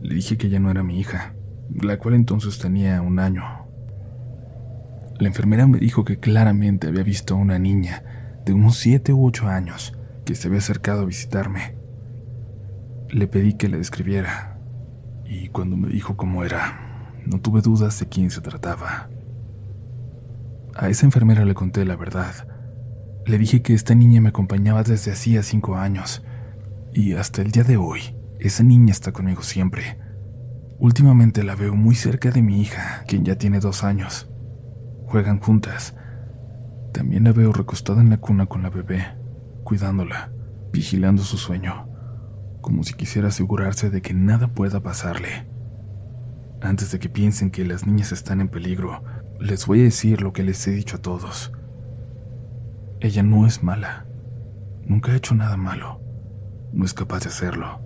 Le 0.03 0.15
dije 0.15 0.37
que 0.37 0.51
ya 0.51 0.61
no 0.61 0.71
era 0.71 0.83
mi 0.83 1.01
hija, 1.01 1.35
la 1.71 1.99
cual 1.99 2.15
entonces 2.15 2.59
tenía 2.59 3.01
un 3.03 3.19
año. 3.19 3.43
La 5.19 5.29
enfermera 5.29 5.67
me 5.67 5.79
dijo 5.79 6.05
que 6.05 6.19
claramente 6.19 6.89
había 6.89 7.03
visto 7.03 7.35
a 7.35 7.39
una 7.39 7.59
niña 7.59 8.03
de 8.45 8.53
unos 8.53 8.77
siete 8.77 9.13
u 9.13 9.27
ocho 9.27 9.49
años 9.49 9.97
que 10.25 10.35
se 10.35 10.49
había 10.49 10.59
acercado 10.59 11.03
a 11.03 11.07
visitarme. 11.07 11.77
Le 13.09 13.27
pedí 13.27 13.55
que 13.55 13.69
la 13.69 13.77
describiera, 13.77 14.59
y 15.25 15.49
cuando 15.49 15.77
me 15.77 15.89
dijo 15.89 16.17
cómo 16.17 16.45
era, 16.45 17.13
no 17.27 17.41
tuve 17.41 17.61
dudas 17.61 17.99
de 18.01 18.09
quién 18.09 18.31
se 18.31 18.41
trataba. 18.41 19.09
A 20.75 20.89
esa 20.89 21.07
enfermera 21.07 21.45
le 21.45 21.55
conté 21.55 21.85
la 21.85 21.97
verdad. 21.97 22.49
Le 23.25 23.39
dije 23.39 23.63
que 23.63 23.75
esta 23.75 23.95
niña 23.95 24.21
me 24.21 24.31
acompañaba 24.31 24.83
desde 24.83 25.13
hacía 25.13 25.43
cinco 25.43 25.77
años, 25.77 26.25
y 26.93 27.15
hasta 27.15 27.43
el 27.43 27.53
día 27.53 27.65
de 27.65 27.77
hoy, 27.77 28.17
esa 28.41 28.65
niña 28.65 28.91
está 28.91 29.13
conmigo 29.13 29.43
siempre 29.43 30.04
Últimamente 30.79 31.45
la 31.45 31.55
veo 31.55 31.75
muy 31.77 31.95
cerca 31.95 32.31
de 32.31 32.43
mi 32.43 32.61
hija, 32.61 33.05
quien 33.07 33.25
ya 33.25 33.37
tiene 33.37 33.61
dos 33.61 33.85
años. 33.85 34.29
Juegan 35.07 35.39
juntas. 35.39 35.95
También 36.93 37.25
la 37.25 37.33
veo 37.33 37.53
recostada 37.53 38.01
en 38.01 38.11
la 38.11 38.17
cuna 38.17 38.47
con 38.47 38.63
la 38.63 38.71
bebé, 38.71 39.05
cuidándola, 39.63 40.33
vigilando 40.73 41.23
su 41.23 41.39
sueño, 41.39 41.89
como 42.61 42.83
si 42.83 42.95
quisiera 42.95 43.29
asegurarse 43.29 43.91
de 43.91 44.03
que 44.03 44.15
nada 44.15 44.49
pueda 44.49 44.81
pasarle. 44.81 45.47
Antes 46.61 46.91
de 46.91 46.99
que 46.99 47.09
piensen 47.09 47.51
que 47.51 47.65
las 47.65 47.87
niñas 47.87 48.11
están 48.11 48.41
en 48.41 48.49
peligro, 48.49 49.03
les 49.39 49.67
voy 49.67 49.81
a 49.81 49.85
decir 49.85 50.23
lo 50.23 50.33
que 50.33 50.43
les 50.43 50.67
he 50.67 50.71
dicho 50.71 50.97
a 50.97 51.03
todos. 51.03 51.53
Ella 53.01 53.23
no 53.23 53.47
es 53.47 53.63
mala. 53.63 54.07
Nunca 54.87 55.13
ha 55.13 55.17
hecho 55.17 55.35
nada 55.35 55.57
malo. 55.57 56.01
No 56.73 56.85
es 56.85 56.95
capaz 56.95 57.21
de 57.21 57.29
hacerlo. 57.29 57.81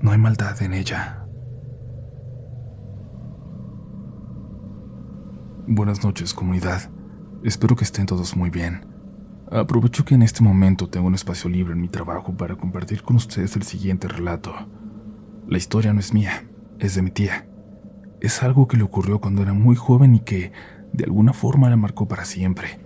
No 0.00 0.12
hay 0.12 0.18
maldad 0.18 0.62
en 0.62 0.72
ella. 0.72 1.19
Buenas 5.72 6.02
noches, 6.02 6.34
comunidad. 6.34 6.90
Espero 7.44 7.76
que 7.76 7.84
estén 7.84 8.04
todos 8.04 8.36
muy 8.36 8.50
bien. 8.50 8.86
Aprovecho 9.52 10.04
que 10.04 10.16
en 10.16 10.22
este 10.22 10.42
momento 10.42 10.88
tengo 10.88 11.06
un 11.06 11.14
espacio 11.14 11.48
libre 11.48 11.74
en 11.74 11.80
mi 11.80 11.86
trabajo 11.86 12.36
para 12.36 12.56
compartir 12.56 13.04
con 13.04 13.14
ustedes 13.14 13.54
el 13.54 13.62
siguiente 13.62 14.08
relato. 14.08 14.52
La 15.46 15.58
historia 15.58 15.92
no 15.92 16.00
es 16.00 16.12
mía, 16.12 16.44
es 16.80 16.96
de 16.96 17.02
mi 17.02 17.12
tía. 17.12 17.46
Es 18.20 18.42
algo 18.42 18.66
que 18.66 18.78
le 18.78 18.82
ocurrió 18.82 19.20
cuando 19.20 19.42
era 19.42 19.52
muy 19.52 19.76
joven 19.76 20.16
y 20.16 20.18
que, 20.18 20.50
de 20.92 21.04
alguna 21.04 21.32
forma, 21.32 21.70
la 21.70 21.76
marcó 21.76 22.08
para 22.08 22.24
siempre. 22.24 22.80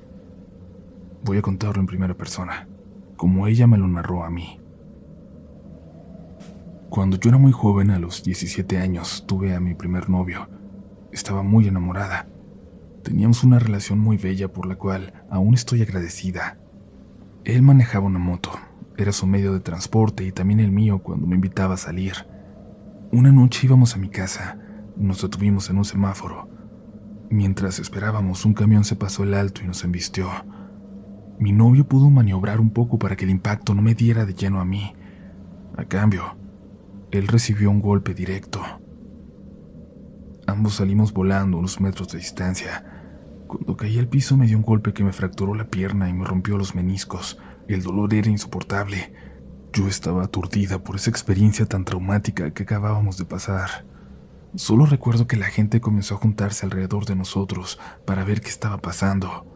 Voy 1.25 1.39
a 1.39 1.43
contarlo 1.43 1.81
en 1.81 1.87
primera 1.87 2.13
persona, 2.13 2.69
como 3.17 3.47
ella 3.47 3.67
me 3.67 3.79
lo 3.79 3.89
narró 3.89 4.25
a 4.25 4.31
mí. 4.31 4.61
Cuando 6.91 7.17
yo 7.17 7.31
era 7.31 7.39
muy 7.39 7.53
joven, 7.53 7.91
a 7.91 7.99
los 7.99 8.23
17 8.23 8.77
años, 8.77 9.25
tuve 9.27 9.55
a 9.55 9.61
mi 9.61 9.75
primer 9.75 10.11
novio. 10.11 10.51
Estaba 11.13 11.43
muy 11.43 11.67
enamorada. 11.67 12.29
Teníamos 13.05 13.45
una 13.45 13.59
relación 13.59 13.99
muy 13.99 14.17
bella 14.17 14.51
por 14.51 14.65
la 14.65 14.77
cual 14.77 15.13
aún 15.31 15.53
estoy 15.53 15.83
agradecida. 15.83 16.57
Él 17.45 17.61
manejaba 17.61 18.07
una 18.07 18.19
moto, 18.19 18.51
era 18.97 19.13
su 19.13 19.27
medio 19.27 19.53
de 19.53 19.61
transporte 19.61 20.25
y 20.25 20.33
también 20.33 20.59
el 20.59 20.73
mío 20.73 21.01
cuando 21.01 21.27
me 21.27 21.35
invitaba 21.35 21.75
a 21.75 21.77
salir. 21.77 22.15
Una 23.13 23.31
noche 23.31 23.67
íbamos 23.67 23.95
a 23.95 23.99
mi 23.99 24.09
casa, 24.09 24.59
nos 24.97 25.21
detuvimos 25.21 25.69
en 25.69 25.77
un 25.77 25.85
semáforo. 25.85 26.49
Mientras 27.29 27.79
esperábamos, 27.79 28.47
un 28.47 28.55
camión 28.55 28.85
se 28.85 28.97
pasó 28.97 29.23
el 29.23 29.35
alto 29.35 29.61
y 29.63 29.67
nos 29.67 29.85
embistió. 29.85 30.31
Mi 31.39 31.53
novio 31.53 31.87
pudo 31.87 32.09
maniobrar 32.09 32.59
un 32.59 32.71
poco 32.71 32.99
para 32.99 33.17
que 33.17 33.27
el 33.27 33.31
impacto 33.31 33.75
no 33.75 33.83
me 33.83 33.95
diera 33.95 34.25
de 34.25 34.33
lleno 34.33 34.61
a 34.61 34.65
mí. 34.65 34.95
A 35.77 35.85
cambio, 35.85 36.39
él 37.11 37.29
recibió 37.29 37.71
un 37.71 37.81
golpe 37.81 38.15
directo. 38.15 38.63
Ambos 40.47 40.77
salimos 40.77 41.13
volando 41.13 41.59
unos 41.59 41.83
metros 41.83 42.09
de 42.09 42.19
distancia. 42.19 42.94
Cuando 43.47 43.77
caí 43.77 43.99
al 43.99 44.09
piso 44.09 44.37
me 44.37 44.47
dio 44.47 44.57
un 44.57 44.63
golpe 44.63 44.93
que 44.93 45.05
me 45.05 45.13
fracturó 45.13 45.55
la 45.55 45.67
pierna 45.67 46.09
y 46.09 46.15
me 46.15 46.25
rompió 46.25 46.57
los 46.57 46.75
meniscos. 46.75 47.39
El 47.69 47.83
dolor 47.83 48.15
era 48.15 48.31
insoportable. 48.31 49.13
Yo 49.73 49.89
estaba 49.89 50.25
aturdida 50.25 50.83
por 50.83 50.97
esa 50.97 51.11
experiencia 51.11 51.67
tan 51.67 51.85
traumática 51.85 52.53
que 52.53 52.63
acabábamos 52.63 53.19
de 53.19 53.25
pasar. 53.25 53.85
Solo 54.55 54.87
recuerdo 54.87 55.27
que 55.27 55.37
la 55.37 55.47
gente 55.47 55.81
comenzó 55.81 56.15
a 56.15 56.19
juntarse 56.19 56.65
alrededor 56.65 57.07
de 57.07 57.17
nosotros 57.17 57.81
para 58.07 58.25
ver 58.25 58.41
qué 58.41 58.49
estaba 58.49 58.79
pasando. 58.79 59.47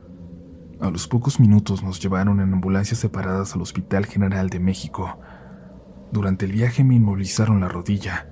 A 0.80 0.90
los 0.90 1.06
pocos 1.06 1.40
minutos 1.40 1.82
nos 1.82 2.00
llevaron 2.00 2.40
en 2.40 2.52
ambulancias 2.52 2.98
separadas 2.98 3.54
al 3.54 3.62
Hospital 3.62 4.06
General 4.06 4.50
de 4.50 4.60
México. 4.60 5.18
Durante 6.12 6.46
el 6.46 6.52
viaje 6.52 6.84
me 6.84 6.96
inmovilizaron 6.96 7.60
la 7.60 7.68
rodilla. 7.68 8.28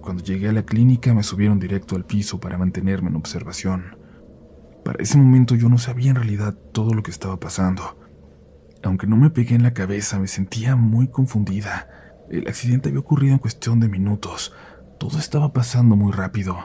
Cuando 0.00 0.22
llegué 0.22 0.48
a 0.48 0.52
la 0.52 0.64
clínica 0.64 1.12
me 1.14 1.22
subieron 1.22 1.58
directo 1.58 1.96
al 1.96 2.04
piso 2.04 2.40
para 2.40 2.58
mantenerme 2.58 3.08
en 3.10 3.16
observación. 3.16 4.03
Para 4.84 5.02
ese 5.02 5.16
momento 5.16 5.54
yo 5.54 5.70
no 5.70 5.78
sabía 5.78 6.10
en 6.10 6.16
realidad 6.16 6.54
todo 6.72 6.92
lo 6.92 7.02
que 7.02 7.10
estaba 7.10 7.40
pasando. 7.40 7.96
Aunque 8.82 9.06
no 9.06 9.16
me 9.16 9.30
pegué 9.30 9.54
en 9.54 9.62
la 9.62 9.72
cabeza, 9.72 10.18
me 10.18 10.28
sentía 10.28 10.76
muy 10.76 11.08
confundida. 11.08 11.88
El 12.30 12.46
accidente 12.48 12.90
había 12.90 13.00
ocurrido 13.00 13.32
en 13.32 13.38
cuestión 13.38 13.80
de 13.80 13.88
minutos. 13.88 14.52
Todo 14.98 15.18
estaba 15.18 15.54
pasando 15.54 15.96
muy 15.96 16.12
rápido. 16.12 16.58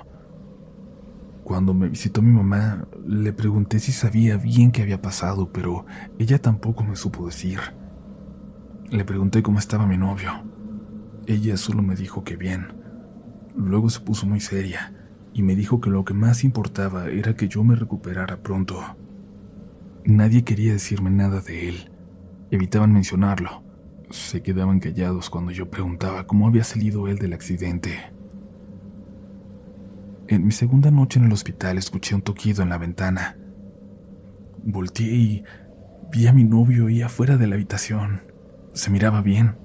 Cuando 1.46 1.74
me 1.74 1.88
visitó 1.88 2.22
mi 2.22 2.34
mamá, 2.34 2.88
le 3.08 3.32
pregunté 3.32 3.80
si 3.80 3.94
sabía 3.94 4.36
bien 4.36 4.74
qué 4.74 4.82
había 4.82 5.02
pasado, 5.02 5.52
pero 5.54 5.86
ella 6.20 6.42
tampoco 6.42 6.84
me 6.84 6.98
supo 6.98 7.26
decir. 7.26 7.60
Le 8.90 9.06
pregunté 9.06 9.42
cómo 9.42 9.60
estaba 9.60 9.88
mi 9.88 9.98
novio. 9.98 10.44
Ella 11.26 11.56
solo 11.56 11.82
me 11.82 11.96
dijo 11.96 12.26
que 12.26 12.36
bien. 12.36 12.68
Luego 13.56 13.90
se 13.90 14.02
puso 14.02 14.26
muy 14.26 14.42
seria 14.42 14.99
y 15.39 15.41
me 15.41 15.55
dijo 15.55 15.79
que 15.79 15.89
lo 15.89 16.03
que 16.03 16.13
más 16.13 16.43
importaba 16.43 17.08
era 17.08 17.34
que 17.34 17.48
yo 17.48 17.63
me 17.63 17.74
recuperara 17.74 18.43
pronto. 18.43 18.77
Nadie 20.03 20.43
quería 20.43 20.74
decirme 20.74 21.12
nada 21.12 21.39
de 21.39 21.69
él. 21.69 21.91
Evitaban 22.51 22.91
mencionarlo. 22.91 23.63
Se 24.10 24.41
quedaban 24.41 24.81
callados 24.81 25.29
cuando 25.29 25.53
yo 25.53 25.69
preguntaba 25.69 26.27
cómo 26.27 26.46
había 26.46 26.65
salido 26.65 27.08
él 27.08 27.19
del 27.19 27.31
accidente. 27.31 28.12
En 30.27 30.46
mi 30.46 30.51
segunda 30.51 30.91
noche 30.91 31.19
en 31.19 31.27
el 31.27 31.31
hospital 31.31 31.77
escuché 31.77 32.15
un 32.15 32.22
toquido 32.22 32.62
en 32.62 32.67
la 32.67 32.77
ventana. 32.77 33.38
Volteé 34.65 35.15
y 35.15 35.43
vi 36.12 36.27
a 36.27 36.34
mi 36.34 36.43
novio 36.43 36.88
ahí 36.88 37.01
afuera 37.01 37.38
de 37.38 37.48
la 37.48 37.55
habitación. 37.55 38.24
Se 38.74 38.91
miraba 38.91 39.22
bien, 39.22 39.55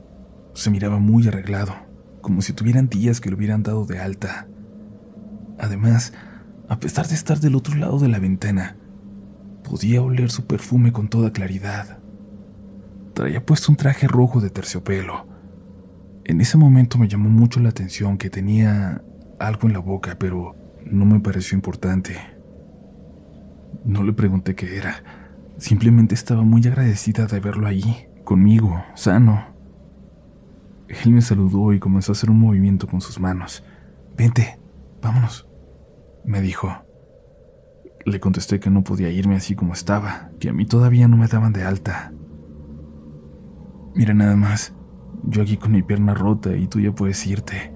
se 0.52 0.70
miraba 0.70 1.00
muy 1.00 1.26
arreglado, 1.26 1.74
como 2.20 2.42
si 2.42 2.52
tuvieran 2.52 2.88
días 2.88 3.20
que 3.20 3.28
lo 3.28 3.36
hubieran 3.36 3.64
dado 3.64 3.86
de 3.86 3.98
alta. 3.98 4.46
Además, 5.58 6.12
a 6.68 6.78
pesar 6.78 7.06
de 7.06 7.14
estar 7.14 7.40
del 7.40 7.54
otro 7.54 7.76
lado 7.76 7.98
de 7.98 8.08
la 8.08 8.18
ventana, 8.18 8.76
podía 9.62 10.02
oler 10.02 10.30
su 10.30 10.46
perfume 10.46 10.92
con 10.92 11.08
toda 11.08 11.32
claridad. 11.32 11.98
Traía 13.14 13.44
puesto 13.44 13.70
un 13.70 13.76
traje 13.76 14.06
rojo 14.08 14.40
de 14.40 14.50
terciopelo. 14.50 15.26
En 16.24 16.40
ese 16.40 16.56
momento 16.56 16.98
me 16.98 17.08
llamó 17.08 17.28
mucho 17.28 17.60
la 17.60 17.68
atención 17.68 18.18
que 18.18 18.30
tenía 18.30 19.02
algo 19.38 19.68
en 19.68 19.74
la 19.74 19.78
boca, 19.78 20.16
pero 20.18 20.56
no 20.84 21.04
me 21.04 21.20
pareció 21.20 21.54
importante. 21.56 22.16
No 23.84 24.02
le 24.02 24.12
pregunté 24.12 24.54
qué 24.54 24.76
era, 24.76 25.02
simplemente 25.58 26.14
estaba 26.14 26.42
muy 26.42 26.66
agradecida 26.66 27.26
de 27.26 27.40
verlo 27.40 27.66
ahí, 27.66 28.08
conmigo, 28.24 28.82
sano. 28.94 29.54
Él 30.88 31.12
me 31.12 31.22
saludó 31.22 31.72
y 31.72 31.80
comenzó 31.80 32.12
a 32.12 32.14
hacer 32.14 32.30
un 32.30 32.38
movimiento 32.38 32.86
con 32.86 33.00
sus 33.00 33.20
manos. 33.20 33.62
Vente, 34.16 34.58
vámonos, 35.02 35.46
me 36.24 36.40
dijo. 36.40 36.84
Le 38.04 38.20
contesté 38.20 38.60
que 38.60 38.70
no 38.70 38.84
podía 38.84 39.10
irme 39.10 39.36
así 39.36 39.54
como 39.54 39.72
estaba, 39.72 40.30
que 40.38 40.48
a 40.48 40.52
mí 40.52 40.66
todavía 40.66 41.08
no 41.08 41.16
me 41.16 41.26
daban 41.26 41.52
de 41.52 41.64
alta. 41.64 42.12
Mira 43.94 44.12
nada 44.12 44.36
más, 44.36 44.74
yo 45.24 45.42
aquí 45.42 45.56
con 45.56 45.72
mi 45.72 45.82
pierna 45.82 46.14
rota 46.14 46.56
y 46.56 46.66
tú 46.66 46.80
ya 46.80 46.92
puedes 46.92 47.26
irte, 47.26 47.72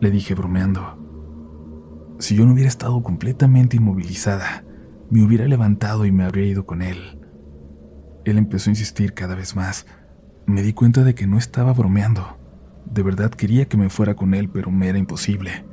le 0.00 0.10
dije 0.10 0.34
bromeando. 0.34 0.98
Si 2.18 2.34
yo 2.34 2.44
no 2.44 2.54
hubiera 2.54 2.68
estado 2.68 3.02
completamente 3.02 3.76
inmovilizada, 3.76 4.64
me 5.10 5.22
hubiera 5.22 5.46
levantado 5.46 6.04
y 6.04 6.12
me 6.12 6.24
habría 6.24 6.46
ido 6.46 6.66
con 6.66 6.82
él. 6.82 7.20
Él 8.24 8.38
empezó 8.38 8.70
a 8.70 8.72
insistir 8.72 9.14
cada 9.14 9.34
vez 9.34 9.54
más. 9.54 9.86
Me 10.44 10.62
di 10.62 10.72
cuenta 10.72 11.04
de 11.04 11.14
que 11.14 11.26
no 11.26 11.38
estaba 11.38 11.72
bromeando. 11.72 12.36
De 12.84 13.02
verdad 13.02 13.30
quería 13.30 13.66
que 13.66 13.76
me 13.76 13.90
fuera 13.90 14.14
con 14.16 14.34
él, 14.34 14.50
pero 14.50 14.70
me 14.70 14.88
era 14.88 14.98
imposible. 14.98 15.64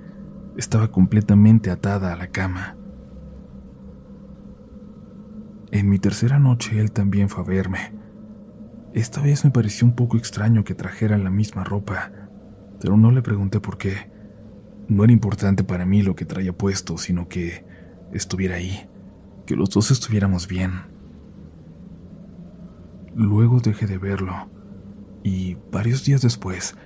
Estaba 0.57 0.89
completamente 0.89 1.69
atada 1.69 2.13
a 2.13 2.15
la 2.15 2.27
cama. 2.27 2.77
En 5.71 5.89
mi 5.89 5.99
tercera 5.99 6.39
noche 6.39 6.79
él 6.79 6.91
también 6.91 7.27
fue 7.27 7.43
a 7.43 7.47
verme. 7.47 7.93
Esta 8.93 9.21
vez 9.21 9.43
me 9.43 9.51
pareció 9.51 9.85
un 9.85 9.95
poco 9.95 10.15
extraño 10.15 10.63
que 10.63 10.73
trajera 10.73 11.17
la 11.17 11.29
misma 11.29 11.65
ropa, 11.65 12.11
pero 12.79 12.95
no 12.95 13.11
le 13.11 13.21
pregunté 13.21 13.59
por 13.59 13.77
qué. 13.77 14.09
No 14.87 15.03
era 15.03 15.11
importante 15.11 15.65
para 15.65 15.85
mí 15.85 16.01
lo 16.01 16.15
que 16.15 16.23
traía 16.23 16.53
puesto, 16.53 16.97
sino 16.97 17.27
que 17.27 17.65
estuviera 18.13 18.55
ahí, 18.55 18.89
que 19.45 19.57
los 19.57 19.69
dos 19.71 19.91
estuviéramos 19.91 20.47
bien. 20.47 20.71
Luego 23.13 23.59
dejé 23.59 23.87
de 23.87 23.97
verlo, 23.97 24.49
y 25.23 25.57
varios 25.71 26.05
días 26.05 26.21
después, 26.21 26.77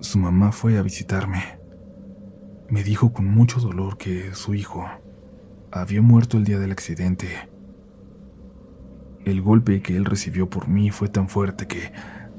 su 0.00 0.18
mamá 0.18 0.50
fue 0.50 0.78
a 0.78 0.82
visitarme. 0.82 1.63
Me 2.74 2.82
dijo 2.82 3.12
con 3.12 3.24
mucho 3.24 3.60
dolor 3.60 3.96
que 3.96 4.34
su 4.34 4.52
hijo 4.52 4.84
había 5.70 6.02
muerto 6.02 6.36
el 6.36 6.44
día 6.44 6.58
del 6.58 6.72
accidente 6.72 7.28
el 9.24 9.40
golpe 9.40 9.80
que 9.80 9.96
él 9.96 10.04
recibió 10.04 10.50
por 10.50 10.68
mí 10.68 10.90
fue 10.90 11.08
tan 11.08 11.28
fuerte 11.28 11.66
que 11.66 11.92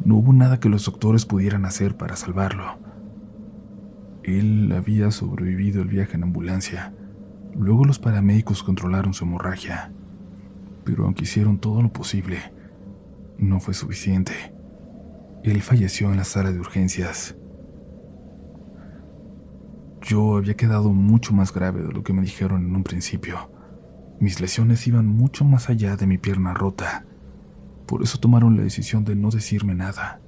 no 0.04 0.17
hubo 0.17 0.34
nada 0.34 0.60
que 0.60 0.69
los 0.69 0.86
doctores 0.86 1.26
pudieran 1.26 1.65
hacer 1.65 1.98
para 1.98 2.15
salvarlo. 2.15 2.78
Él 4.24 4.71
había 4.71 5.10
sobrevivido 5.12 5.82
el 5.82 5.88
viaje 5.88 6.15
en 6.15 6.24
ambulancia. 6.24 6.93
Luego 7.56 7.86
los 7.86 7.98
paramédicos 7.98 8.62
controlaron 8.62 9.13
su 9.13 9.24
hemorragia. 9.24 9.93
Pero 10.84 11.06
aunque 11.06 11.24
hicieron 11.24 11.58
todo 11.58 11.82
lo 11.82 11.91
posible, 11.91 12.38
no 13.38 13.60
fue 13.60 13.74
suficiente. 13.74 14.34
Él 15.43 15.62
falleció 15.62 16.12
en 16.12 16.17
la 16.17 16.24
sala 16.24 16.52
de 16.52 16.60
urgencias. 16.60 17.36
Yo 20.06 20.38
había 20.38 20.54
quedado 20.54 20.94
mucho 20.94 21.34
más 21.34 21.52
grave 21.52 21.82
de 21.82 21.91
lo 21.91 22.04
que 22.04 22.13
me 22.13 22.22
dijeron 22.22 22.63
en 22.63 22.76
un 22.76 22.84
principio. 22.84 23.50
Mis 24.20 24.39
lesiones 24.39 24.86
iban 24.86 25.08
mucho 25.08 25.46
más 25.46 25.68
allá 25.68 25.96
de 25.96 26.06
mi 26.06 26.20
pierna 26.20 26.54
rota. 26.54 27.08
Por 27.88 28.04
eso 28.04 28.20
tomaron 28.20 28.56
la 28.56 28.62
decisión 28.62 29.04
de 29.04 29.15
no 29.15 29.32
decirme 29.32 29.74
nada, 29.74 30.22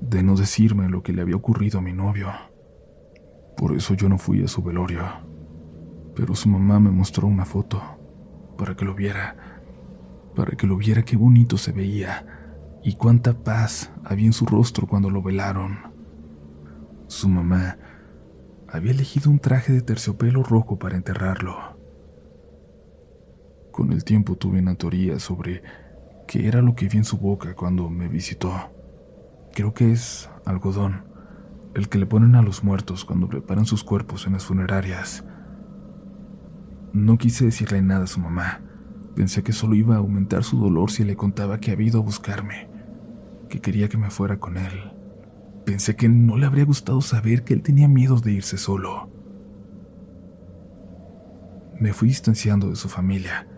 de 0.00 0.22
no 0.22 0.36
decirme 0.36 0.88
lo 0.88 1.02
que 1.02 1.12
le 1.12 1.22
había 1.22 1.34
ocurrido 1.34 1.80
a 1.80 1.82
mi 1.82 1.92
novio. 1.92 2.28
Por 3.56 3.74
eso 3.74 3.94
yo 3.94 4.08
no 4.08 4.16
fui 4.16 4.44
a 4.44 4.48
su 4.48 4.62
velorio. 4.62 5.02
Pero 6.14 6.36
su 6.36 6.48
mamá 6.48 6.78
me 6.78 6.92
mostró 6.92 7.26
una 7.26 7.44
foto, 7.44 7.82
para 8.56 8.76
que 8.76 8.84
lo 8.84 8.94
viera, 8.94 9.34
para 10.36 10.56
que 10.56 10.68
lo 10.68 10.76
viera 10.76 11.02
qué 11.02 11.16
bonito 11.16 11.58
se 11.58 11.72
veía 11.72 12.78
y 12.84 12.94
cuánta 12.94 13.42
paz 13.42 13.90
había 14.04 14.26
en 14.26 14.32
su 14.32 14.46
rostro 14.46 14.86
cuando 14.86 15.10
lo 15.10 15.20
velaron. 15.20 15.78
Su 17.08 17.28
mamá 17.28 17.76
había 18.74 18.90
elegido 18.90 19.30
un 19.30 19.38
traje 19.38 19.72
de 19.72 19.82
terciopelo 19.82 20.42
rojo 20.42 20.80
para 20.80 20.96
enterrarlo. 20.96 21.56
Con 23.70 23.92
el 23.92 24.02
tiempo 24.02 24.34
tuve 24.34 24.58
una 24.58 24.74
teoría 24.74 25.20
sobre 25.20 25.62
qué 26.26 26.48
era 26.48 26.60
lo 26.60 26.74
que 26.74 26.88
vi 26.88 26.98
en 26.98 27.04
su 27.04 27.18
boca 27.18 27.54
cuando 27.54 27.88
me 27.88 28.08
visitó. 28.08 28.52
Creo 29.52 29.74
que 29.74 29.92
es 29.92 30.28
algodón, 30.44 31.04
el 31.74 31.88
que 31.88 31.98
le 31.98 32.06
ponen 32.06 32.34
a 32.34 32.42
los 32.42 32.64
muertos 32.64 33.04
cuando 33.04 33.28
preparan 33.28 33.64
sus 33.64 33.84
cuerpos 33.84 34.26
en 34.26 34.32
las 34.32 34.44
funerarias. 34.44 35.24
No 36.92 37.16
quise 37.16 37.44
decirle 37.44 37.80
nada 37.80 38.04
a 38.04 38.08
su 38.08 38.18
mamá. 38.18 38.60
Pensé 39.14 39.44
que 39.44 39.52
solo 39.52 39.76
iba 39.76 39.94
a 39.94 39.98
aumentar 39.98 40.42
su 40.42 40.58
dolor 40.58 40.90
si 40.90 41.04
le 41.04 41.14
contaba 41.14 41.60
que 41.60 41.70
había 41.70 41.86
ido 41.86 42.00
a 42.00 42.04
buscarme, 42.04 42.68
que 43.48 43.60
quería 43.60 43.88
que 43.88 43.98
me 43.98 44.10
fuera 44.10 44.40
con 44.40 44.56
él. 44.56 44.93
Pensé 45.64 45.96
que 45.96 46.08
no 46.08 46.36
le 46.36 46.46
habría 46.46 46.64
gustado 46.64 47.00
saber 47.00 47.44
que 47.44 47.54
él 47.54 47.62
tenía 47.62 47.88
miedo 47.88 48.20
de 48.20 48.32
irse 48.32 48.58
solo. 48.58 49.08
Me 51.80 51.92
fui 51.92 52.08
distanciando 52.08 52.68
de 52.68 52.76
su 52.76 52.88
familia 52.88 53.48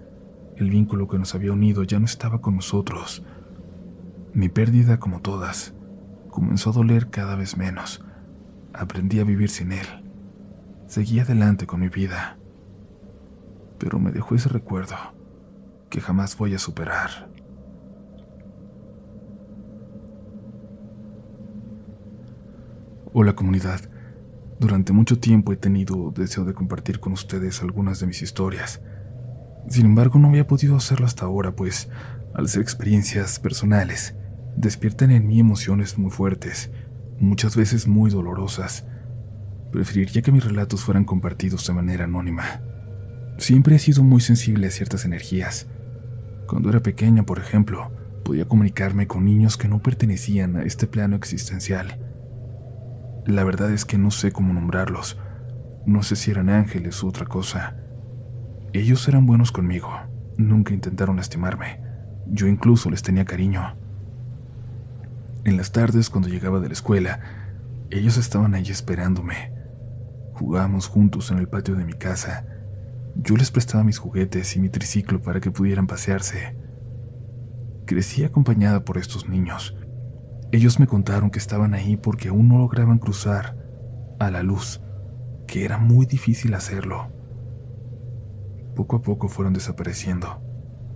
el 0.57 0.71
vínculo 0.71 1.07
que 1.07 1.19
nos 1.19 1.35
había 1.35 1.53
unido 1.53 1.83
ya 1.83 1.99
no 1.99 2.07
estaba 2.07 2.41
con 2.41 2.57
nosotros. 2.57 3.23
Mi 4.33 4.49
pérdida, 4.49 4.99
como 4.99 5.21
todas, 5.21 5.75
comenzó 6.31 6.71
a 6.71 6.73
doler 6.73 7.11
cada 7.11 7.37
vez 7.37 7.59
menos. 7.59 8.03
Aprendí 8.73 9.21
a 9.21 9.25
vivir 9.25 9.51
sin 9.51 9.73
él. 9.73 9.87
Seguí 10.87 11.21
adelante 11.21 11.67
con 11.67 11.81
mi 11.81 11.89
vida. 11.89 12.39
Pero 13.79 13.99
me 13.99 14.13
dejó 14.13 14.35
ese 14.35 14.49
recuerdo 14.49 14.97
que 15.91 16.01
jamás 16.01 16.37
voy 16.39 16.55
a 16.55 16.59
superar. 16.59 17.29
Hola 23.19 23.33
comunidad. 23.33 23.81
Durante 24.61 24.93
mucho 24.93 25.19
tiempo 25.19 25.51
he 25.51 25.57
tenido 25.57 26.13
deseo 26.15 26.45
de 26.45 26.53
compartir 26.53 27.01
con 27.01 27.15
ustedes 27.15 27.63
algunas 27.63 27.99
de 27.99 28.07
mis 28.07 28.21
historias. 28.21 28.83
Sin 29.71 29.87
embargo, 29.87 30.19
no 30.19 30.29
había 30.29 30.47
podido 30.47 30.77
hacerlo 30.77 31.07
hasta 31.07 31.25
ahora, 31.25 31.57
pues, 31.57 31.89
al 32.35 32.47
ser 32.47 32.61
experiencias 32.61 33.39
personales, 33.39 34.15
despiertan 34.55 35.13
en 35.13 35.27
mí 35.27 35.41
emociones 35.41 35.97
muy 35.97 36.11
fuertes, 36.11 36.71
muchas 37.19 37.57
veces 37.57 37.89
muy 37.89 38.11
dolorosas. 38.11 38.85
Preferiría 39.73 40.21
que 40.21 40.31
mis 40.31 40.45
relatos 40.45 40.83
fueran 40.85 41.07
compartidos 41.07 41.67
de 41.67 41.73
manera 41.73 42.05
anónima. 42.05 42.61
Siempre 43.39 43.77
he 43.77 43.79
sido 43.79 44.03
muy 44.03 44.21
sensible 44.21 44.67
a 44.67 44.71
ciertas 44.71 45.07
energías. 45.07 45.69
Cuando 46.47 46.69
era 46.69 46.81
pequeña, 46.81 47.23
por 47.23 47.39
ejemplo, 47.39 47.91
podía 48.27 48.47
comunicarme 48.47 49.07
con 49.07 49.25
niños 49.25 49.57
que 49.57 49.69
no 49.69 49.81
pertenecían 49.83 50.57
a 50.57 50.65
este 50.65 50.87
plano 50.87 51.17
existencial 51.17 52.06
la 53.27 53.43
verdad 53.43 53.73
es 53.73 53.85
que 53.85 53.99
no 53.99 54.11
sé 54.11 54.31
cómo 54.31 54.53
nombrarlos. 54.53 55.19
No 55.85 56.03
sé 56.03 56.15
si 56.15 56.31
eran 56.31 56.49
ángeles 56.49 57.03
u 57.03 57.09
otra 57.09 57.27
cosa. 57.27 57.77
Ellos 58.73 59.07
eran 59.09 59.27
buenos 59.27 59.51
conmigo. 59.51 59.91
Nunca 60.37 60.73
intentaron 60.73 61.17
lastimarme. 61.17 61.81
Yo 62.29 62.47
incluso 62.47 62.89
les 62.89 63.03
tenía 63.03 63.25
cariño. 63.25 63.77
En 65.45 65.57
las 65.57 65.73
tardes, 65.73 66.09
cuando 66.09 66.29
llegaba 66.29 66.61
de 66.61 66.69
la 66.69 66.73
escuela, 66.73 67.21
ellos 67.91 68.17
estaban 68.17 68.55
allí 68.55 68.71
esperándome. 68.71 69.53
Jugábamos 70.35 70.87
juntos 70.87 71.31
en 71.31 71.39
el 71.39 71.49
patio 71.49 71.75
de 71.75 71.85
mi 71.85 71.95
casa. 71.95 72.47
Yo 73.17 73.37
les 73.37 73.51
prestaba 73.51 73.83
mis 73.83 73.99
juguetes 73.99 74.55
y 74.55 74.61
mi 74.61 74.69
triciclo 74.69 75.23
para 75.23 75.41
que 75.41 75.51
pudieran 75.51 75.87
pasearse. 75.87 76.57
Crecí 77.87 78.25
acompañada 78.25 78.85
por 78.85 78.99
estos 78.99 79.29
niños. 79.29 79.77
Ellos 80.53 80.79
me 80.79 80.87
contaron 80.87 81.31
que 81.31 81.41
estaban 81.41 81.75
ahí 81.75 81.97
porque 81.97 82.29
aún 82.29 82.49
no 82.49 82.59
lograban 82.59 82.99
cruzar 82.99 83.57
a 84.21 84.31
la 84.31 84.45
luz, 84.45 84.81
que 85.49 85.65
era 85.65 85.77
muy 85.77 86.07
difícil 86.07 86.55
hacerlo. 86.55 87.09
Poco 88.77 88.97
a 88.97 89.03
poco 89.03 89.29
fueron 89.29 89.55
desapareciendo. 89.55 90.41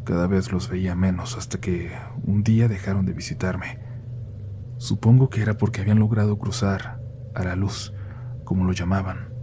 Cada 0.04 0.28
vez 0.28 0.52
los 0.52 0.68
veía 0.68 0.94
menos 0.94 1.36
hasta 1.36 1.58
que 1.58 1.90
un 2.24 2.44
día 2.44 2.68
dejaron 2.68 3.06
de 3.06 3.12
visitarme. 3.12 3.80
Supongo 4.78 5.30
que 5.30 5.42
era 5.42 5.56
porque 5.56 5.80
habían 5.80 5.98
logrado 5.98 6.38
cruzar 6.38 7.00
a 7.34 7.42
la 7.42 7.56
luz, 7.56 7.92
como 8.44 8.64
lo 8.64 8.72
llamaban. 8.72 9.34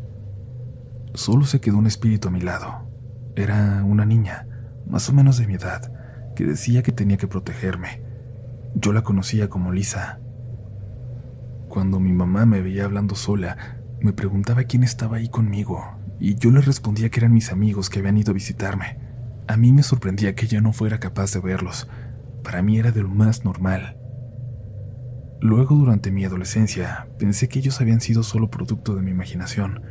Solo 1.15 1.45
se 1.45 1.59
quedó 1.59 1.77
un 1.77 1.87
espíritu 1.87 2.29
a 2.29 2.31
mi 2.31 2.39
lado. 2.39 2.89
Era 3.35 3.83
una 3.83 4.05
niña, 4.05 4.47
más 4.87 5.09
o 5.09 5.13
menos 5.13 5.37
de 5.37 5.47
mi 5.47 5.55
edad, 5.55 5.91
que 6.33 6.45
decía 6.45 6.81
que 6.81 6.91
tenía 6.93 7.17
que 7.17 7.27
protegerme 7.27 8.06
yo 8.75 8.93
la 8.93 9.03
conocía 9.03 9.49
como 9.49 9.71
Lisa. 9.71 10.19
Cuando 11.67 11.99
mi 11.99 12.13
mamá 12.13 12.45
me 12.45 12.61
veía 12.61 12.85
hablando 12.85 13.15
sola, 13.15 13.77
me 13.99 14.13
preguntaba 14.13 14.63
quién 14.63 14.83
estaba 14.83 15.17
ahí 15.17 15.29
conmigo, 15.29 15.83
y 16.19 16.35
yo 16.35 16.51
le 16.51 16.61
respondía 16.61 17.09
que 17.09 17.19
eran 17.19 17.33
mis 17.33 17.51
amigos 17.51 17.89
que 17.89 17.99
habían 17.99 18.17
ido 18.17 18.31
a 18.31 18.33
visitarme. 18.33 18.99
A 19.47 19.57
mí 19.57 19.71
me 19.71 19.83
sorprendía 19.83 20.35
que 20.35 20.45
ella 20.45 20.61
no 20.61 20.73
fuera 20.73 20.99
capaz 20.99 21.33
de 21.33 21.39
verlos. 21.39 21.87
Para 22.43 22.61
mí 22.61 22.77
era 22.77 22.91
de 22.91 23.01
lo 23.01 23.09
más 23.09 23.45
normal. 23.45 23.97
Luego, 25.39 25.75
durante 25.75 26.11
mi 26.11 26.25
adolescencia, 26.25 27.07
pensé 27.19 27.47
que 27.47 27.59
ellos 27.59 27.79
habían 27.79 28.01
sido 28.01 28.23
solo 28.23 28.49
producto 28.49 28.95
de 28.95 29.01
mi 29.01 29.11
imaginación, 29.11 29.81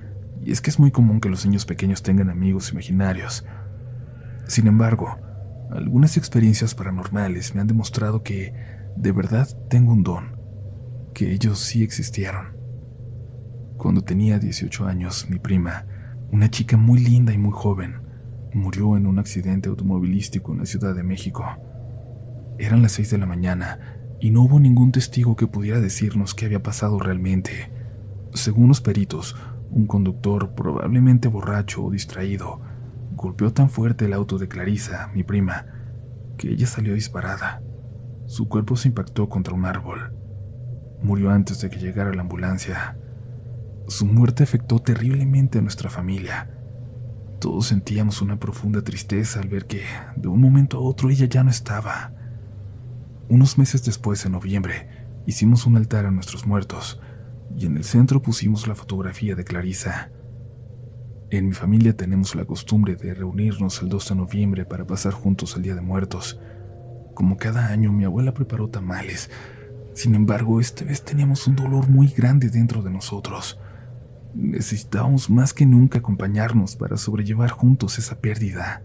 y 0.42 0.52
es 0.52 0.60
que 0.60 0.70
es 0.70 0.78
muy 0.78 0.90
común 0.90 1.20
que 1.20 1.28
los 1.28 1.44
niños 1.46 1.66
pequeños 1.66 2.02
tengan 2.02 2.30
amigos 2.30 2.72
imaginarios. 2.72 3.44
Sin 4.46 4.66
embargo, 4.66 5.18
algunas 5.70 6.16
experiencias 6.16 6.74
paranormales 6.74 7.54
me 7.54 7.60
han 7.60 7.66
demostrado 7.66 8.22
que 8.22 8.54
de 8.96 9.12
verdad 9.12 9.48
tengo 9.68 9.92
un 9.92 10.02
don, 10.02 10.36
que 11.14 11.32
ellos 11.32 11.58
sí 11.60 11.82
existieron. 11.82 12.56
Cuando 13.76 14.02
tenía 14.02 14.38
18 14.38 14.86
años, 14.86 15.28
mi 15.28 15.38
prima, 15.38 15.86
una 16.30 16.50
chica 16.50 16.76
muy 16.76 16.98
linda 16.98 17.32
y 17.32 17.38
muy 17.38 17.52
joven, 17.52 18.00
murió 18.54 18.96
en 18.96 19.06
un 19.06 19.18
accidente 19.18 19.68
automovilístico 19.68 20.52
en 20.52 20.60
la 20.60 20.66
Ciudad 20.66 20.94
de 20.94 21.02
México. 21.02 21.44
Eran 22.58 22.82
las 22.82 22.92
6 22.92 23.10
de 23.10 23.18
la 23.18 23.26
mañana 23.26 23.98
y 24.20 24.30
no 24.30 24.42
hubo 24.42 24.58
ningún 24.58 24.92
testigo 24.92 25.36
que 25.36 25.46
pudiera 25.46 25.80
decirnos 25.80 26.34
qué 26.34 26.46
había 26.46 26.62
pasado 26.62 26.98
realmente. 26.98 27.70
Según 28.32 28.68
los 28.68 28.80
peritos, 28.80 29.36
un 29.70 29.86
conductor, 29.86 30.54
probablemente 30.54 31.28
borracho 31.28 31.84
o 31.84 31.90
distraído, 31.90 32.60
golpeó 33.16 33.52
tan 33.52 33.70
fuerte 33.70 34.04
el 34.04 34.12
auto 34.12 34.38
de 34.38 34.46
Clarisa, 34.46 35.10
mi 35.14 35.24
prima, 35.24 35.66
que 36.36 36.50
ella 36.50 36.66
salió 36.66 36.94
disparada. 36.94 37.62
Su 38.26 38.48
cuerpo 38.48 38.76
se 38.76 38.88
impactó 38.88 39.28
contra 39.28 39.54
un 39.54 39.64
árbol. 39.64 40.14
Murió 41.02 41.30
antes 41.30 41.60
de 41.60 41.70
que 41.70 41.78
llegara 41.78 42.12
la 42.12 42.22
ambulancia. 42.22 42.98
Su 43.88 44.04
muerte 44.04 44.42
afectó 44.44 44.80
terriblemente 44.80 45.58
a 45.58 45.62
nuestra 45.62 45.88
familia. 45.88 46.50
Todos 47.40 47.66
sentíamos 47.66 48.20
una 48.20 48.38
profunda 48.38 48.82
tristeza 48.82 49.40
al 49.40 49.48
ver 49.48 49.66
que, 49.66 49.82
de 50.16 50.28
un 50.28 50.40
momento 50.40 50.76
a 50.76 50.80
otro, 50.80 51.08
ella 51.08 51.26
ya 51.26 51.42
no 51.42 51.50
estaba. 51.50 52.12
Unos 53.28 53.56
meses 53.56 53.84
después, 53.84 54.24
en 54.26 54.32
noviembre, 54.32 54.88
hicimos 55.26 55.66
un 55.66 55.76
altar 55.76 56.04
a 56.04 56.10
nuestros 56.10 56.46
muertos 56.46 57.00
y 57.56 57.66
en 57.66 57.76
el 57.76 57.84
centro 57.84 58.20
pusimos 58.20 58.66
la 58.66 58.74
fotografía 58.74 59.34
de 59.34 59.44
Clarisa. 59.44 60.10
En 61.30 61.46
mi 61.46 61.52
familia 61.52 61.96
tenemos 61.96 62.34
la 62.34 62.44
costumbre 62.44 62.96
de 62.96 63.14
reunirnos 63.14 63.82
el 63.82 63.88
2 63.88 64.08
de 64.08 64.14
noviembre 64.14 64.64
para 64.64 64.86
pasar 64.86 65.12
juntos 65.12 65.56
el 65.56 65.62
Día 65.62 65.74
de 65.74 65.80
Muertos 65.80 66.38
como 67.16 67.38
cada 67.38 67.68
año, 67.68 67.92
mi 67.92 68.04
abuela 68.04 68.34
preparó 68.34 68.68
tamales. 68.68 69.30
Sin 69.94 70.14
embargo, 70.14 70.60
esta 70.60 70.84
vez 70.84 71.02
teníamos 71.02 71.46
un 71.46 71.56
dolor 71.56 71.88
muy 71.88 72.08
grande 72.08 72.50
dentro 72.50 72.82
de 72.82 72.90
nosotros. 72.90 73.58
Necesitábamos 74.34 75.30
más 75.30 75.54
que 75.54 75.64
nunca 75.64 76.00
acompañarnos 76.00 76.76
para 76.76 76.98
sobrellevar 76.98 77.48
juntos 77.48 77.98
esa 77.98 78.20
pérdida. 78.20 78.82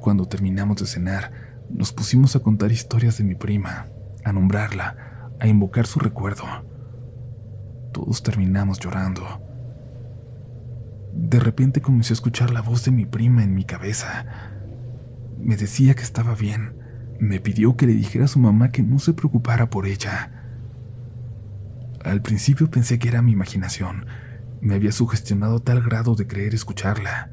Cuando 0.00 0.26
terminamos 0.26 0.78
de 0.78 0.86
cenar, 0.86 1.32
nos 1.68 1.92
pusimos 1.92 2.34
a 2.34 2.40
contar 2.40 2.72
historias 2.72 3.18
de 3.18 3.24
mi 3.24 3.34
prima, 3.34 3.88
a 4.24 4.32
nombrarla, 4.32 5.28
a 5.38 5.46
invocar 5.46 5.86
su 5.86 6.00
recuerdo. 6.00 6.44
Todos 7.92 8.22
terminamos 8.22 8.80
llorando. 8.80 9.51
De 11.12 11.38
repente 11.38 11.82
comencé 11.82 12.12
a 12.12 12.14
escuchar 12.14 12.50
la 12.50 12.62
voz 12.62 12.84
de 12.84 12.90
mi 12.90 13.06
prima 13.06 13.42
en 13.42 13.54
mi 13.54 13.64
cabeza. 13.64 14.26
Me 15.38 15.56
decía 15.56 15.94
que 15.94 16.02
estaba 16.02 16.34
bien, 16.34 16.74
me 17.18 17.40
pidió 17.40 17.76
que 17.76 17.86
le 17.86 17.94
dijera 17.94 18.24
a 18.24 18.28
su 18.28 18.38
mamá 18.38 18.72
que 18.72 18.82
no 18.82 18.98
se 18.98 19.12
preocupara 19.12 19.70
por 19.70 19.86
ella. 19.86 20.32
Al 22.04 22.20
principio 22.22 22.70
pensé 22.70 22.98
que 22.98 23.08
era 23.08 23.22
mi 23.22 23.32
imaginación. 23.32 24.06
Me 24.60 24.74
había 24.74 24.92
sugestionado 24.92 25.60
tal 25.60 25.82
grado 25.82 26.14
de 26.14 26.26
creer 26.26 26.54
escucharla. 26.54 27.30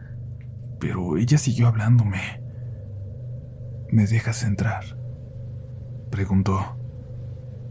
Pero 0.79 1.17
ella 1.17 1.37
siguió 1.37 1.67
hablándome. 1.67 2.41
¿Me 3.91 4.05
dejas 4.05 4.43
entrar? 4.43 4.97
Preguntó. 6.11 6.77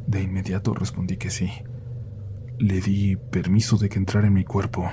De 0.06 0.22
inmediato 0.22 0.74
respondí 0.74 1.16
que 1.16 1.30
sí. 1.30 1.50
Le 2.58 2.80
di 2.80 3.16
permiso 3.16 3.76
de 3.76 3.88
que 3.88 3.98
entrara 3.98 4.26
en 4.26 4.32
mi 4.32 4.44
cuerpo, 4.44 4.90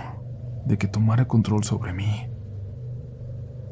de 0.65 0.78
que 0.78 0.88
tomara 0.88 1.28
control 1.28 1.63
sobre 1.63 1.93
mí. 1.93 2.28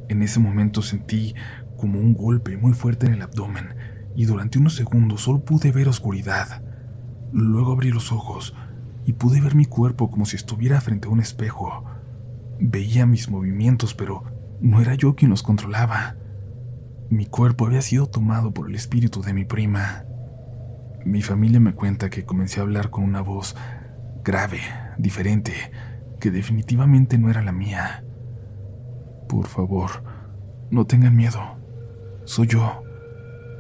En 0.10 0.21
ese 0.21 0.39
momento 0.39 0.82
sentí 0.82 1.34
como 1.77 1.99
un 1.99 2.13
golpe 2.13 2.58
muy 2.58 2.73
fuerte 2.73 3.08
en 3.08 3.13
el 3.13 3.21
abdomen 3.21 3.75
y 4.15 4.25
durante 4.25 4.60
unos 4.60 4.75
segundos 4.75 5.21
solo 5.21 5.43
pude 5.43 5.71
ver 5.71 5.88
oscuridad. 5.88 6.63
Luego 7.32 7.71
abrí 7.71 7.91
los 7.91 8.12
ojos 8.12 8.56
y 9.06 9.13
pude 9.13 9.41
ver 9.41 9.56
mi 9.56 9.65
cuerpo 9.65 10.10
como 10.10 10.25
si 10.25 10.36
estuviera 10.36 10.79
frente 10.82 11.08
a 11.08 11.12
un 11.12 11.19
espejo. 11.19 11.84
Veía 12.60 13.06
mis 13.06 13.29
movimientos, 13.29 13.93
pero 13.93 14.23
no 14.62 14.82
era 14.82 14.95
yo 14.95 15.15
quien 15.15 15.32
los 15.32 15.43
controlaba. 15.43 16.15
Mi 17.10 17.25
cuerpo 17.25 17.65
había 17.65 17.82
sido 17.82 18.08
tomado 18.08 18.53
por 18.53 18.69
el 18.69 18.75
espíritu 18.75 19.21
de 19.21 19.34
mi 19.34 19.45
prima. 19.45 20.06
Mi 21.06 21.21
familia 21.21 21.60
me 21.60 21.73
cuenta 21.73 22.10
que 22.10 22.23
comencé 22.23 22.60
a 22.60 22.63
hablar 22.63 22.89
con 22.89 23.03
una 23.03 23.21
voz 23.21 23.56
grave, 24.23 24.62
diferente, 24.97 25.53
que 26.19 26.32
definitivamente 26.32 27.17
no 27.17 27.30
era 27.30 27.41
la 27.41 27.52
mía. 27.52 28.04
Por 29.28 29.47
favor, 29.47 30.04
no 30.69 30.86
tengan 30.86 31.15
miedo. 31.15 31.39
Soy 32.26 32.47
yo. 32.47 32.84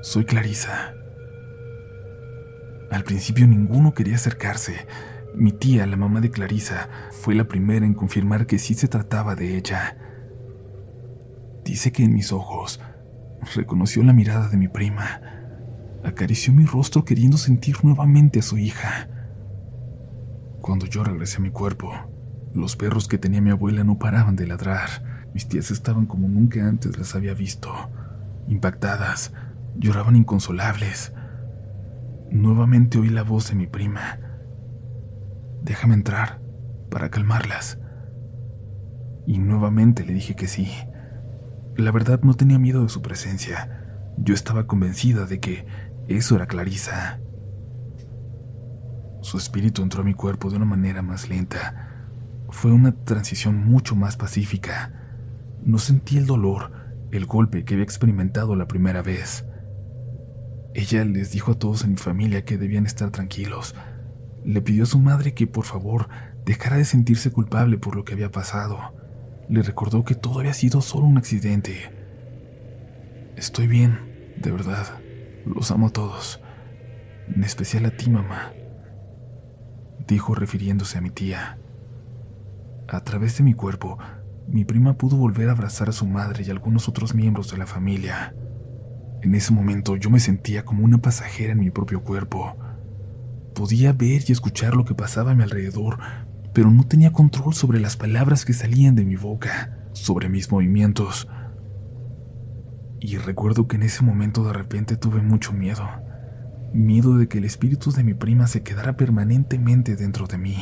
Soy 0.01 0.25
Clarisa. 0.25 0.93
Al 2.91 3.03
principio 3.03 3.47
ninguno 3.47 3.93
quería 3.93 4.15
acercarse. 4.15 4.85
Mi 5.35 5.51
tía, 5.51 5.87
la 5.87 5.97
mamá 5.97 6.21
de 6.21 6.29
Clarisa, 6.29 6.89
fue 7.11 7.33
la 7.35 7.47
primera 7.47 7.85
en 7.85 7.93
confirmar 7.93 8.45
que 8.45 8.59
sí 8.59 8.73
se 8.73 8.87
trataba 8.87 9.35
de 9.35 9.57
ella. 9.57 9.97
Dice 11.63 11.91
que 11.91 12.03
en 12.03 12.13
mis 12.13 12.31
ojos 12.31 12.79
reconoció 13.55 14.03
la 14.03 14.13
mirada 14.13 14.49
de 14.49 14.57
mi 14.57 14.67
prima. 14.67 15.21
Acarició 16.03 16.53
mi 16.53 16.65
rostro 16.65 17.05
queriendo 17.05 17.37
sentir 17.37 17.77
nuevamente 17.83 18.39
a 18.39 18.43
su 18.43 18.57
hija. 18.57 19.09
Cuando 20.61 20.85
yo 20.85 21.03
regresé 21.03 21.37
a 21.37 21.41
mi 21.41 21.49
cuerpo, 21.49 21.93
los 22.53 22.75
perros 22.75 23.07
que 23.07 23.17
tenía 23.17 23.41
mi 23.41 23.49
abuela 23.49 23.83
no 23.83 23.97
paraban 23.97 24.35
de 24.35 24.47
ladrar. 24.47 25.27
Mis 25.33 25.47
tías 25.47 25.71
estaban 25.71 26.05
como 26.05 26.27
nunca 26.27 26.67
antes 26.67 26.97
las 26.97 27.15
había 27.15 27.33
visto 27.33 27.71
impactadas, 28.47 29.33
lloraban 29.75 30.15
inconsolables. 30.15 31.13
Nuevamente 32.31 32.97
oí 32.97 33.09
la 33.09 33.23
voz 33.23 33.49
de 33.49 33.55
mi 33.55 33.67
prima. 33.67 34.19
déjame 35.63 35.93
entrar 35.93 36.41
para 36.89 37.09
calmarlas. 37.09 37.79
Y 39.25 39.39
nuevamente 39.39 40.03
le 40.03 40.13
dije 40.13 40.35
que 40.35 40.47
sí. 40.47 40.69
La 41.77 41.91
verdad 41.91 42.19
no 42.21 42.33
tenía 42.33 42.59
miedo 42.59 42.83
de 42.83 42.89
su 42.89 43.01
presencia. 43.01 44.11
Yo 44.17 44.33
estaba 44.33 44.67
convencida 44.67 45.25
de 45.25 45.39
que 45.39 45.65
eso 46.07 46.35
era 46.35 46.47
Clarisa. 46.47 47.19
Su 49.21 49.37
espíritu 49.37 49.81
entró 49.81 50.01
a 50.01 50.05
mi 50.05 50.13
cuerpo 50.13 50.49
de 50.49 50.57
una 50.57 50.65
manera 50.65 51.01
más 51.01 51.29
lenta. 51.29 51.92
Fue 52.53 52.71
una 52.71 52.93
transición 52.93 53.57
mucho 53.57 53.93
más 53.95 54.15
pacífica. 54.15 54.93
No 55.65 55.79
sentí 55.79 56.17
el 56.17 56.27
dolor, 56.27 56.71
el 57.11 57.25
golpe 57.25 57.65
que 57.65 57.73
había 57.73 57.83
experimentado 57.83 58.55
la 58.55 58.67
primera 58.67 59.01
vez. 59.01 59.43
Ella 60.73 61.03
les 61.03 61.31
dijo 61.31 61.53
a 61.53 61.59
todos 61.59 61.83
en 61.83 61.89
mi 61.89 61.97
familia 61.97 62.45
que 62.45 62.57
debían 62.57 62.85
estar 62.85 63.09
tranquilos. 63.09 63.75
Le 64.45 64.61
pidió 64.61 64.83
a 64.83 64.85
su 64.85 64.99
madre 64.99 65.33
que 65.33 65.47
por 65.47 65.65
favor 65.65 66.07
dejara 66.45 66.77
de 66.77 66.85
sentirse 66.85 67.31
culpable 67.31 67.79
por 67.79 67.97
lo 67.97 68.05
que 68.05 68.13
había 68.13 68.31
pasado. 68.31 68.77
Le 69.49 69.61
recordó 69.61 70.05
que 70.05 70.15
todo 70.15 70.39
había 70.39 70.53
sido 70.53 70.79
solo 70.79 71.07
un 71.07 71.17
accidente. 71.17 71.91
Estoy 73.35 73.67
bien, 73.67 74.33
de 74.37 74.51
verdad. 74.51 75.01
Los 75.45 75.71
amo 75.71 75.87
a 75.87 75.91
todos. 75.91 76.39
En 77.27 77.43
especial 77.43 77.87
a 77.87 77.91
ti, 77.91 78.09
mamá. 78.09 78.53
Dijo 80.07 80.33
refiriéndose 80.33 80.99
a 80.99 81.01
mi 81.01 81.09
tía. 81.09 81.57
A 82.93 83.03
través 83.03 83.35
de 83.39 83.43
mi 83.43 83.55
cuerpo, 83.55 83.97
mi 84.47 84.65
prima 84.65 84.99
pudo 84.99 85.17
volver 85.17 85.49
a 85.49 85.53
abrazar 85.53 85.89
a 85.89 85.93
su 85.93 86.05
madre 86.05 86.43
y 86.45 86.51
algunos 86.51 86.87
otros 86.87 87.15
miembros 87.15 87.49
de 87.49 87.57
la 87.57 87.65
familia. 87.65 88.35
En 89.23 89.33
ese 89.33 89.51
momento 89.51 89.95
yo 89.95 90.11
me 90.11 90.19
sentía 90.19 90.63
como 90.63 90.85
una 90.85 90.99
pasajera 90.99 91.53
en 91.53 91.59
mi 91.59 91.71
propio 91.71 92.03
cuerpo. 92.03 92.55
Podía 93.55 93.93
ver 93.93 94.21
y 94.27 94.31
escuchar 94.31 94.75
lo 94.75 94.85
que 94.85 94.93
pasaba 94.93 95.31
a 95.31 95.33
mi 95.33 95.41
alrededor, 95.41 95.97
pero 96.53 96.69
no 96.69 96.83
tenía 96.83 97.11
control 97.11 97.55
sobre 97.55 97.79
las 97.79 97.97
palabras 97.97 98.45
que 98.45 98.53
salían 98.53 98.93
de 98.93 99.05
mi 99.05 99.15
boca, 99.15 99.89
sobre 99.93 100.29
mis 100.29 100.51
movimientos. 100.51 101.27
Y 102.99 103.17
recuerdo 103.17 103.67
que 103.67 103.77
en 103.77 103.83
ese 103.83 104.03
momento 104.03 104.43
de 104.43 104.53
repente 104.53 104.97
tuve 104.97 105.23
mucho 105.23 105.51
miedo. 105.51 105.89
Miedo 106.75 107.17
de 107.17 107.27
que 107.27 107.39
el 107.39 107.45
espíritu 107.45 107.91
de 107.91 108.03
mi 108.03 108.13
prima 108.13 108.45
se 108.45 108.61
quedara 108.61 108.97
permanentemente 108.97 109.95
dentro 109.95 110.27
de 110.27 110.37
mí. 110.37 110.57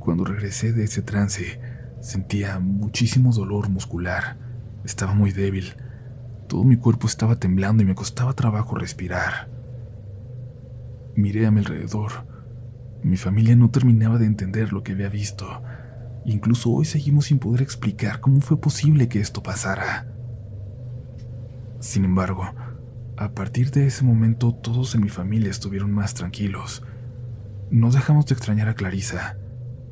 Cuando 0.00 0.24
regresé 0.24 0.72
de 0.72 0.82
ese 0.82 1.02
trance, 1.02 1.60
sentía 2.00 2.58
muchísimo 2.58 3.32
dolor 3.32 3.68
muscular. 3.68 4.36
Estaba 4.84 5.14
muy 5.14 5.30
débil 5.30 5.76
todo 6.50 6.64
mi 6.64 6.76
cuerpo 6.76 7.06
estaba 7.06 7.36
temblando 7.36 7.84
y 7.84 7.86
me 7.86 7.94
costaba 7.94 8.32
trabajo 8.32 8.74
respirar. 8.74 9.48
Miré 11.14 11.46
a 11.46 11.52
mi 11.52 11.60
alrededor. 11.60 12.26
Mi 13.04 13.16
familia 13.16 13.54
no 13.54 13.70
terminaba 13.70 14.18
de 14.18 14.26
entender 14.26 14.72
lo 14.72 14.82
que 14.82 14.90
había 14.90 15.08
visto. 15.08 15.62
Incluso 16.24 16.72
hoy 16.72 16.86
seguimos 16.86 17.26
sin 17.26 17.38
poder 17.38 17.62
explicar 17.62 18.18
cómo 18.18 18.40
fue 18.40 18.60
posible 18.60 19.08
que 19.08 19.20
esto 19.20 19.44
pasara. 19.44 20.08
Sin 21.78 22.04
embargo, 22.04 22.52
a 23.16 23.30
partir 23.30 23.70
de 23.70 23.86
ese 23.86 24.04
momento 24.04 24.52
todos 24.52 24.96
en 24.96 25.02
mi 25.02 25.08
familia 25.08 25.52
estuvieron 25.52 25.92
más 25.92 26.14
tranquilos. 26.14 26.82
No 27.70 27.92
dejamos 27.92 28.26
de 28.26 28.34
extrañar 28.34 28.68
a 28.68 28.74
Clarisa, 28.74 29.38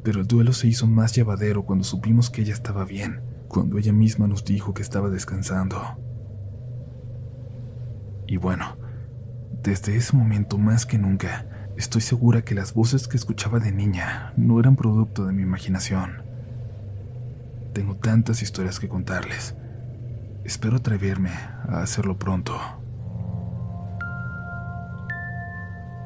pero 0.09 0.23
el 0.23 0.27
duelo 0.27 0.55
se 0.55 0.67
hizo 0.67 0.87
más 0.87 1.15
llevadero 1.15 1.67
cuando 1.67 1.85
supimos 1.85 2.31
que 2.31 2.41
ella 2.41 2.55
estaba 2.55 2.87
bien, 2.87 3.21
cuando 3.47 3.77
ella 3.77 3.93
misma 3.93 4.27
nos 4.27 4.43
dijo 4.43 4.73
que 4.73 4.81
estaba 4.81 5.11
descansando. 5.11 5.83
Y 8.27 8.39
bueno, 8.39 8.79
desde 9.63 9.97
ese 9.97 10.17
momento 10.17 10.57
más 10.57 10.87
que 10.87 10.97
nunca, 10.97 11.47
estoy 11.77 12.01
segura 12.01 12.41
que 12.41 12.55
las 12.55 12.73
voces 12.73 13.07
que 13.07 13.19
escuchaba 13.19 13.59
de 13.59 13.71
niña 13.71 14.33
no 14.39 14.59
eran 14.59 14.77
producto 14.77 15.27
de 15.27 15.35
mi 15.35 15.43
imaginación. 15.43 16.23
Tengo 17.75 17.95
tantas 17.97 18.41
historias 18.41 18.81
que 18.81 18.89
contarles. 18.89 19.57
Espero 20.43 20.77
atreverme 20.77 21.33
a 21.69 21.83
hacerlo 21.83 22.19
pronto. 22.19 22.59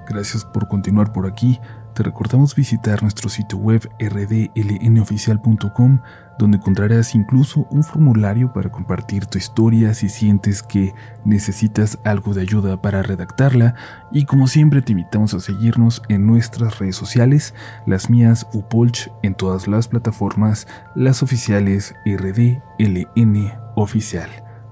Gracias 0.09 0.45
por 0.45 0.69
continuar 0.69 1.13
por 1.13 1.27
aquí 1.27 1.59
te 1.95 2.03
recordamos 2.03 2.55
visitar 2.55 3.03
nuestro 3.03 3.29
sitio 3.29 3.59
web 3.59 3.87
rdlnoficial.com, 4.01 6.01
donde 6.39 6.57
encontrarás 6.57 7.15
incluso 7.15 7.67
un 7.71 7.85
formulario 7.85 8.55
para 8.55 8.73
compartir 8.73 9.27
tu 9.27 9.37
historia 9.37 9.93
si 9.93 10.09
sientes 10.09 10.63
que 10.63 10.95
necesitas 11.27 11.99
algo 12.03 12.33
de 12.33 12.41
ayuda 12.41 12.81
para 12.81 13.03
redactarla. 13.03 13.75
Y 14.11 14.25
como 14.25 14.47
siempre, 14.47 14.81
te 14.81 14.93
invitamos 14.93 15.35
a 15.35 15.41
seguirnos 15.41 16.01
en 16.09 16.27
nuestras 16.27 16.79
redes 16.79 16.97
sociales, 16.97 17.55
las 17.85 18.09
mías 18.09 18.47
Upolch 18.55 19.13
en 19.23 19.35
todas 19.35 19.69
las 19.69 19.89
plataformas, 19.89 20.67
las 20.95 21.23
oficiales 21.23 21.95
RDLN 22.07 23.53
Oficial. 23.75 24.31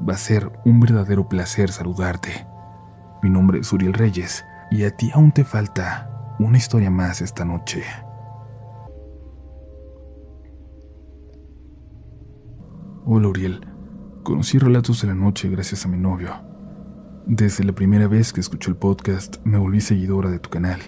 Va 0.08 0.14
a 0.14 0.18
ser 0.18 0.50
un 0.64 0.80
verdadero 0.80 1.28
placer 1.28 1.70
saludarte. 1.70 2.46
Mi 3.22 3.28
nombre 3.28 3.58
es 3.58 3.70
Uriel 3.70 3.92
Reyes 3.92 4.46
y 4.70 4.84
a 4.84 4.96
ti 4.96 5.10
aún 5.12 5.32
te 5.32 5.44
falta 5.44 6.36
una 6.38 6.56
historia 6.56 6.90
más 6.90 7.20
esta 7.20 7.44
noche. 7.44 7.82
Hola 13.04 13.28
Uriel, 13.28 13.66
conocí 14.22 14.58
Relatos 14.58 15.02
de 15.02 15.08
la 15.08 15.14
Noche 15.14 15.48
gracias 15.48 15.84
a 15.84 15.88
mi 15.88 15.98
novio. 15.98 16.30
Desde 17.26 17.64
la 17.64 17.72
primera 17.72 18.06
vez 18.06 18.32
que 18.32 18.40
escuché 18.40 18.70
el 18.70 18.76
podcast 18.76 19.38
me 19.44 19.58
volví 19.58 19.80
seguidora 19.80 20.30
de 20.30 20.38
tu 20.38 20.50
canal 20.50 20.80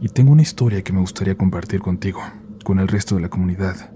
y 0.00 0.08
tengo 0.08 0.32
una 0.32 0.42
historia 0.42 0.82
que 0.82 0.92
me 0.92 1.00
gustaría 1.00 1.36
compartir 1.36 1.80
contigo, 1.80 2.20
con 2.64 2.80
el 2.80 2.88
resto 2.88 3.14
de 3.14 3.20
la 3.20 3.28
comunidad. 3.28 3.92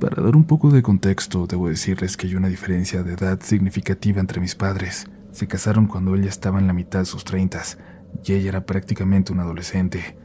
Para 0.00 0.22
dar 0.22 0.36
un 0.36 0.44
poco 0.44 0.70
de 0.70 0.82
contexto, 0.82 1.46
debo 1.46 1.68
decirles 1.68 2.16
que 2.16 2.26
hay 2.26 2.36
una 2.36 2.48
diferencia 2.48 3.02
de 3.02 3.14
edad 3.14 3.40
significativa 3.42 4.20
entre 4.20 4.40
mis 4.40 4.54
padres. 4.54 5.06
Se 5.32 5.46
casaron 5.48 5.86
cuando 5.86 6.14
él 6.14 6.22
ya 6.22 6.28
estaba 6.28 6.60
en 6.60 6.66
la 6.66 6.72
mitad 6.72 7.00
de 7.00 7.06
sus 7.06 7.24
treintas 7.24 7.78
y 8.22 8.32
ella 8.32 8.48
era 8.50 8.66
prácticamente 8.66 9.32
un 9.32 9.40
adolescente. 9.40 10.16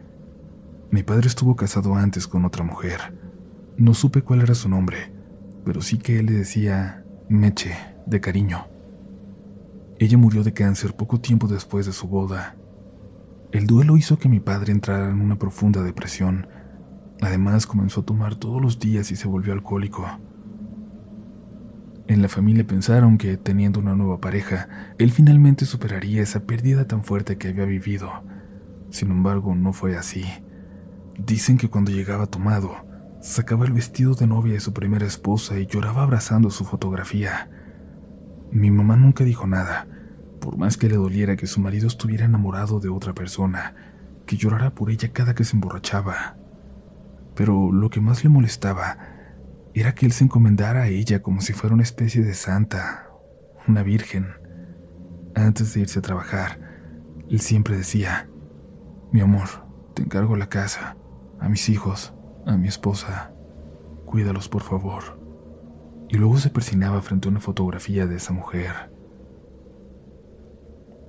Mi 0.92 1.04
padre 1.04 1.28
estuvo 1.28 1.56
casado 1.56 1.96
antes 1.96 2.28
con 2.28 2.46
otra 2.46 2.64
mujer. 2.64 3.18
No 3.78 3.94
supe 3.94 4.22
cuál 4.22 4.42
era 4.42 4.56
su 4.56 4.68
nombre, 4.70 5.14
pero 5.64 5.82
sí 5.82 5.98
que 5.98 6.20
él 6.20 6.26
le 6.26 6.34
decía 6.34 7.06
Meche, 7.30 7.76
de 8.06 8.20
cariño. 8.20 8.68
Ella 10.00 10.18
murió 10.18 10.44
de 10.44 10.54
cáncer 10.54 10.96
poco 10.96 11.20
tiempo 11.20 11.48
después 11.48 11.86
de 11.86 11.94
su 11.94 12.08
boda. 12.08 12.56
El 13.52 13.68
duelo 13.68 13.98
hizo 13.98 14.18
que 14.18 14.30
mi 14.30 14.40
padre 14.40 14.72
entrara 14.72 15.10
en 15.10 15.22
una 15.22 15.38
profunda 15.38 15.84
depresión. 15.84 16.48
Además 17.22 17.68
comenzó 17.68 18.02
a 18.02 18.06
tomar 18.06 18.36
todos 18.36 18.62
los 18.62 18.80
días 18.80 19.12
y 19.12 19.16
se 19.16 19.28
volvió 19.28 19.54
alcohólico. 19.54 20.06
En 22.10 22.24
la 22.24 22.28
familia 22.28 22.66
pensaron 22.66 23.20
que, 23.20 23.38
teniendo 23.38 23.80
una 23.80 23.94
nueva 23.94 24.20
pareja, 24.20 24.68
él 24.98 25.12
finalmente 25.12 25.66
superaría 25.66 26.24
esa 26.24 26.40
pérdida 26.40 26.88
tan 26.88 27.04
fuerte 27.04 27.38
que 27.38 27.50
había 27.50 27.66
vivido. 27.66 28.24
Sin 28.90 29.12
embargo, 29.12 29.54
no 29.54 29.74
fue 29.74 29.96
así. 29.96 30.26
Dicen 31.20 31.60
que 31.60 31.70
cuando 31.70 31.92
llegaba 31.92 32.26
tomado, 32.26 32.72
sacaba 33.22 33.68
el 33.68 33.74
vestido 33.74 34.16
de 34.16 34.26
novia 34.26 34.54
de 34.54 34.60
su 34.60 34.74
primera 34.74 35.06
esposa 35.06 35.60
y 35.60 35.68
lloraba 35.68 36.02
abrazando 36.02 36.50
su 36.50 36.66
fotografía. 36.66 37.52
Mi 38.52 38.72
mamá 38.72 38.96
nunca 38.96 39.24
dijo 39.24 39.46
nada, 39.46 39.86
por 40.42 40.58
más 40.58 40.78
que 40.78 40.90
le 40.90 40.96
doliera 40.96 41.36
que 41.36 41.46
su 41.46 41.62
marido 41.62 41.86
estuviera 41.86 42.26
enamorado 42.26 42.80
de 42.80 42.90
otra 42.90 43.14
persona, 43.14 43.76
que 44.26 44.36
llorara 44.36 44.74
por 44.74 44.90
ella 44.90 45.14
cada 45.14 45.36
que 45.36 45.44
se 45.44 45.56
emborrachaba. 45.56 46.38
Pero 47.36 47.72
lo 47.72 47.92
que 47.92 48.02
más 48.02 48.24
le 48.24 48.32
molestaba 48.32 49.19
era 49.74 49.94
que 49.94 50.06
él 50.06 50.12
se 50.12 50.24
encomendara 50.24 50.84
a 50.84 50.88
ella 50.88 51.22
como 51.22 51.42
si 51.42 51.54
fuera 51.54 51.74
una 51.74 51.84
especie 51.84 52.24
de 52.24 52.34
santa, 52.34 53.10
una 53.68 53.84
virgen. 53.84 54.28
Antes 55.36 55.74
de 55.74 55.82
irse 55.82 56.00
a 56.00 56.02
trabajar, 56.02 56.60
él 57.30 57.40
siempre 57.40 57.78
decía, 57.78 58.30
mi 59.12 59.22
amor, 59.22 59.48
te 59.94 60.02
encargo 60.04 60.36
la 60.36 60.50
casa, 60.50 60.98
a 61.40 61.50
mis 61.50 61.70
hijos, 61.70 62.14
a 62.46 62.58
mi 62.58 62.68
esposa, 62.68 63.32
cuídalos 64.06 64.50
por 64.50 64.64
favor. 64.64 65.20
Y 66.10 66.18
luego 66.18 66.38
se 66.38 66.50
persinaba 66.50 67.02
frente 67.02 67.28
a 67.28 67.32
una 67.32 67.40
fotografía 67.40 68.08
de 68.08 68.16
esa 68.16 68.34
mujer. 68.34 68.92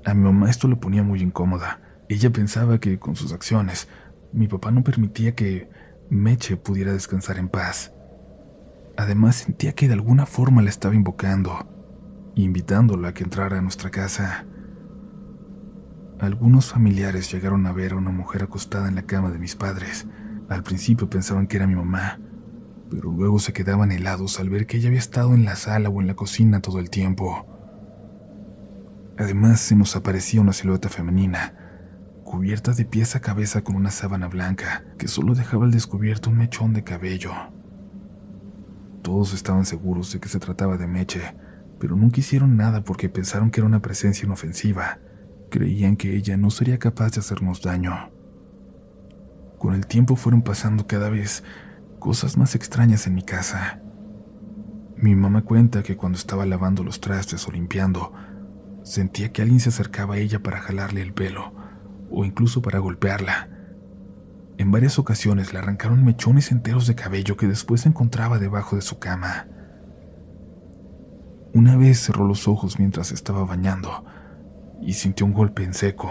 A 0.04 0.14
mi 0.14 0.24
mamá 0.24 0.50
esto 0.50 0.68
le 0.68 0.76
ponía 0.76 1.02
muy 1.02 1.22
incómoda. 1.22 1.80
Ella 2.08 2.30
pensaba 2.30 2.78
que 2.78 2.98
con 2.98 3.16
sus 3.16 3.32
acciones, 3.32 3.88
mi 4.32 4.48
papá 4.48 4.70
no 4.70 4.84
permitía 4.84 5.34
que 5.34 5.68
Meche 6.10 6.56
pudiera 6.56 6.92
descansar 6.92 7.38
en 7.38 7.48
paz. 7.48 7.94
Además 8.96 9.36
sentía 9.36 9.72
que 9.72 9.88
de 9.88 9.94
alguna 9.94 10.26
forma 10.26 10.62
la 10.62 10.70
estaba 10.70 10.94
invocando, 10.94 11.66
invitándola 12.34 13.08
a 13.08 13.14
que 13.14 13.24
entrara 13.24 13.58
a 13.58 13.62
nuestra 13.62 13.90
casa. 13.90 14.46
Algunos 16.18 16.70
familiares 16.70 17.32
llegaron 17.32 17.66
a 17.66 17.72
ver 17.72 17.92
a 17.92 17.96
una 17.96 18.10
mujer 18.10 18.42
acostada 18.42 18.88
en 18.88 18.94
la 18.94 19.02
cama 19.02 19.30
de 19.30 19.38
mis 19.38 19.56
padres. 19.56 20.06
Al 20.48 20.62
principio 20.62 21.08
pensaban 21.08 21.46
que 21.46 21.56
era 21.56 21.66
mi 21.66 21.76
mamá, 21.76 22.18
pero 22.90 23.10
luego 23.10 23.38
se 23.38 23.52
quedaban 23.52 23.92
helados 23.92 24.38
al 24.40 24.50
ver 24.50 24.66
que 24.66 24.76
ella 24.76 24.88
había 24.88 24.98
estado 24.98 25.34
en 25.34 25.44
la 25.44 25.56
sala 25.56 25.88
o 25.88 26.00
en 26.00 26.06
la 26.06 26.14
cocina 26.14 26.60
todo 26.60 26.78
el 26.78 26.90
tiempo. 26.90 27.46
Además 29.16 29.60
se 29.60 29.76
nos 29.76 29.96
aparecía 29.96 30.40
una 30.40 30.52
silueta 30.52 30.88
femenina, 30.88 31.54
cubierta 32.24 32.72
de 32.72 32.84
pies 32.84 33.16
a 33.16 33.20
cabeza 33.20 33.62
con 33.62 33.76
una 33.76 33.90
sábana 33.90 34.28
blanca 34.28 34.84
que 34.98 35.08
solo 35.08 35.34
dejaba 35.34 35.64
al 35.64 35.70
descubierto 35.70 36.30
un 36.30 36.38
mechón 36.38 36.72
de 36.72 36.84
cabello. 36.84 37.32
Todos 39.02 39.32
estaban 39.32 39.64
seguros 39.64 40.12
de 40.12 40.20
que 40.20 40.28
se 40.28 40.38
trataba 40.38 40.76
de 40.76 40.86
Meche, 40.86 41.34
pero 41.78 41.96
nunca 41.96 42.20
hicieron 42.20 42.56
nada 42.56 42.84
porque 42.84 43.08
pensaron 43.08 43.50
que 43.50 43.60
era 43.60 43.66
una 43.66 43.80
presencia 43.80 44.26
inofensiva. 44.26 44.98
Creían 45.50 45.96
que 45.96 46.16
ella 46.16 46.36
no 46.36 46.50
sería 46.50 46.78
capaz 46.78 47.12
de 47.12 47.20
hacernos 47.20 47.62
daño. 47.62 48.10
Con 49.58 49.74
el 49.74 49.86
tiempo 49.86 50.16
fueron 50.16 50.42
pasando 50.42 50.86
cada 50.86 51.10
vez 51.10 51.42
cosas 51.98 52.36
más 52.36 52.54
extrañas 52.54 53.06
en 53.06 53.14
mi 53.14 53.22
casa. 53.22 53.80
Mi 54.96 55.14
mamá 55.14 55.42
cuenta 55.42 55.82
que 55.82 55.96
cuando 55.96 56.18
estaba 56.18 56.44
lavando 56.46 56.84
los 56.84 57.00
trastes 57.00 57.46
o 57.48 57.52
limpiando, 57.52 58.12
sentía 58.82 59.32
que 59.32 59.42
alguien 59.42 59.60
se 59.60 59.70
acercaba 59.70 60.14
a 60.14 60.18
ella 60.18 60.42
para 60.42 60.60
jalarle 60.60 61.02
el 61.02 61.12
pelo 61.12 61.54
o 62.10 62.24
incluso 62.24 62.60
para 62.60 62.78
golpearla. 62.78 63.59
En 64.60 64.70
varias 64.70 64.98
ocasiones 64.98 65.54
le 65.54 65.58
arrancaron 65.58 66.04
mechones 66.04 66.52
enteros 66.52 66.86
de 66.86 66.94
cabello 66.94 67.34
que 67.38 67.46
después 67.46 67.86
encontraba 67.86 68.38
debajo 68.38 68.76
de 68.76 68.82
su 68.82 68.98
cama. 68.98 69.46
Una 71.54 71.78
vez 71.78 71.98
cerró 71.98 72.26
los 72.26 72.46
ojos 72.46 72.78
mientras 72.78 73.10
estaba 73.10 73.42
bañando 73.46 74.04
y 74.82 74.92
sintió 74.92 75.24
un 75.24 75.32
golpe 75.32 75.64
en 75.64 75.72
seco. 75.72 76.10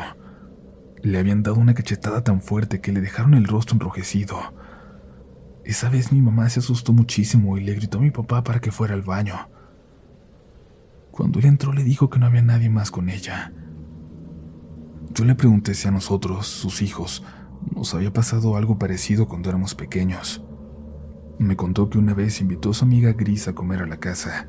Le 1.03 1.19
habían 1.19 1.43
dado 1.43 1.57
una 1.57 1.75
cachetada 1.75 2.23
tan 2.23 2.41
fuerte 2.41 2.81
que 2.81 2.91
le 2.91 3.01
dejaron 3.01 3.35
el 3.35 3.45
rostro 3.45 3.75
enrojecido. 3.75 4.39
Esa 5.63 5.89
vez 5.89 6.11
mi 6.11 6.19
mamá 6.19 6.49
se 6.49 6.59
asustó 6.59 6.91
muchísimo 6.91 7.55
y 7.55 7.63
le 7.63 7.75
gritó 7.75 7.99
a 7.99 8.01
mi 8.01 8.09
papá 8.09 8.43
para 8.43 8.59
que 8.59 8.71
fuera 8.71 8.95
al 8.95 9.03
baño. 9.03 9.47
Cuando 11.11 11.37
él 11.37 11.45
entró 11.45 11.71
le 11.71 11.83
dijo 11.83 12.09
que 12.09 12.17
no 12.17 12.25
había 12.25 12.41
nadie 12.41 12.71
más 12.71 12.89
con 12.89 13.11
ella. 13.11 13.53
Yo 15.13 15.23
le 15.23 15.35
pregunté 15.35 15.75
si 15.75 15.87
a 15.87 15.91
nosotros, 15.91 16.47
sus 16.47 16.81
hijos, 16.81 17.23
nos 17.75 17.93
había 17.93 18.13
pasado 18.13 18.55
algo 18.57 18.77
parecido 18.77 19.27
cuando 19.27 19.49
éramos 19.49 19.75
pequeños. 19.75 20.43
Me 21.37 21.55
contó 21.55 21.89
que 21.89 21.97
una 21.97 22.13
vez 22.13 22.41
invitó 22.41 22.71
a 22.71 22.73
su 22.73 22.85
amiga 22.85 23.13
Gris 23.13 23.47
a 23.47 23.53
comer 23.53 23.81
a 23.81 23.87
la 23.87 23.97
casa 23.97 24.47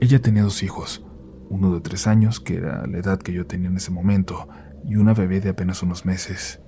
ella 0.00 0.22
tenía 0.22 0.44
dos 0.44 0.62
hijos, 0.62 1.04
uno 1.48 1.74
de 1.74 1.80
tres 1.80 2.06
años, 2.06 2.38
que 2.38 2.56
era 2.56 2.86
la 2.86 2.98
edad 2.98 3.18
que 3.18 3.32
yo 3.32 3.46
tenía 3.46 3.68
en 3.68 3.76
ese 3.76 3.90
momento, 3.90 4.48
y 4.84 4.94
una 4.94 5.12
bebé 5.12 5.40
de 5.40 5.48
apenas 5.48 5.82
unos 5.82 6.06
meses. 6.06 6.60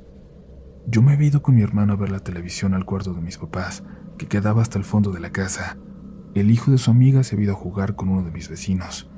Yo 0.88 1.00
me 1.00 1.12
había 1.12 1.28
ido 1.28 1.40
con 1.40 1.54
mi 1.54 1.62
hermano 1.62 1.92
a 1.92 1.96
ver 1.96 2.10
la 2.10 2.24
televisión 2.24 2.74
al 2.74 2.84
cuarto 2.84 3.14
de 3.14 3.20
mis 3.20 3.38
papás, 3.38 3.84
que 4.18 4.26
quedaba 4.26 4.62
hasta 4.62 4.78
el 4.78 4.84
fondo 4.84 5.12
de 5.12 5.20
la 5.20 5.30
casa. 5.30 5.78
El 6.34 6.50
hijo 6.50 6.72
de 6.72 6.78
su 6.78 6.90
amiga 6.90 7.22
se 7.22 7.36
había 7.36 7.44
ido 7.44 7.54
a 7.54 7.58
jugar 7.58 7.94
con 7.94 8.08
uno 8.08 8.24
de 8.24 8.32
mis 8.32 8.48
vecinos. 8.48 9.08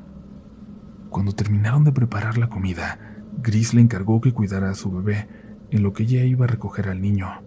Cuando 1.08 1.32
terminaron 1.32 1.84
de 1.84 1.92
preparar 1.92 2.36
la 2.36 2.50
comida, 2.50 3.22
Gris 3.38 3.72
le 3.72 3.80
encargó 3.80 4.20
que 4.20 4.34
cuidara 4.34 4.70
a 4.70 4.74
su 4.74 4.90
bebé, 4.90 5.26
en 5.72 5.82
lo 5.82 5.94
que 5.94 6.02
ella 6.02 6.22
iba 6.24 6.44
a 6.44 6.48
recoger 6.48 6.88
al 6.88 7.00
niño. 7.00 7.42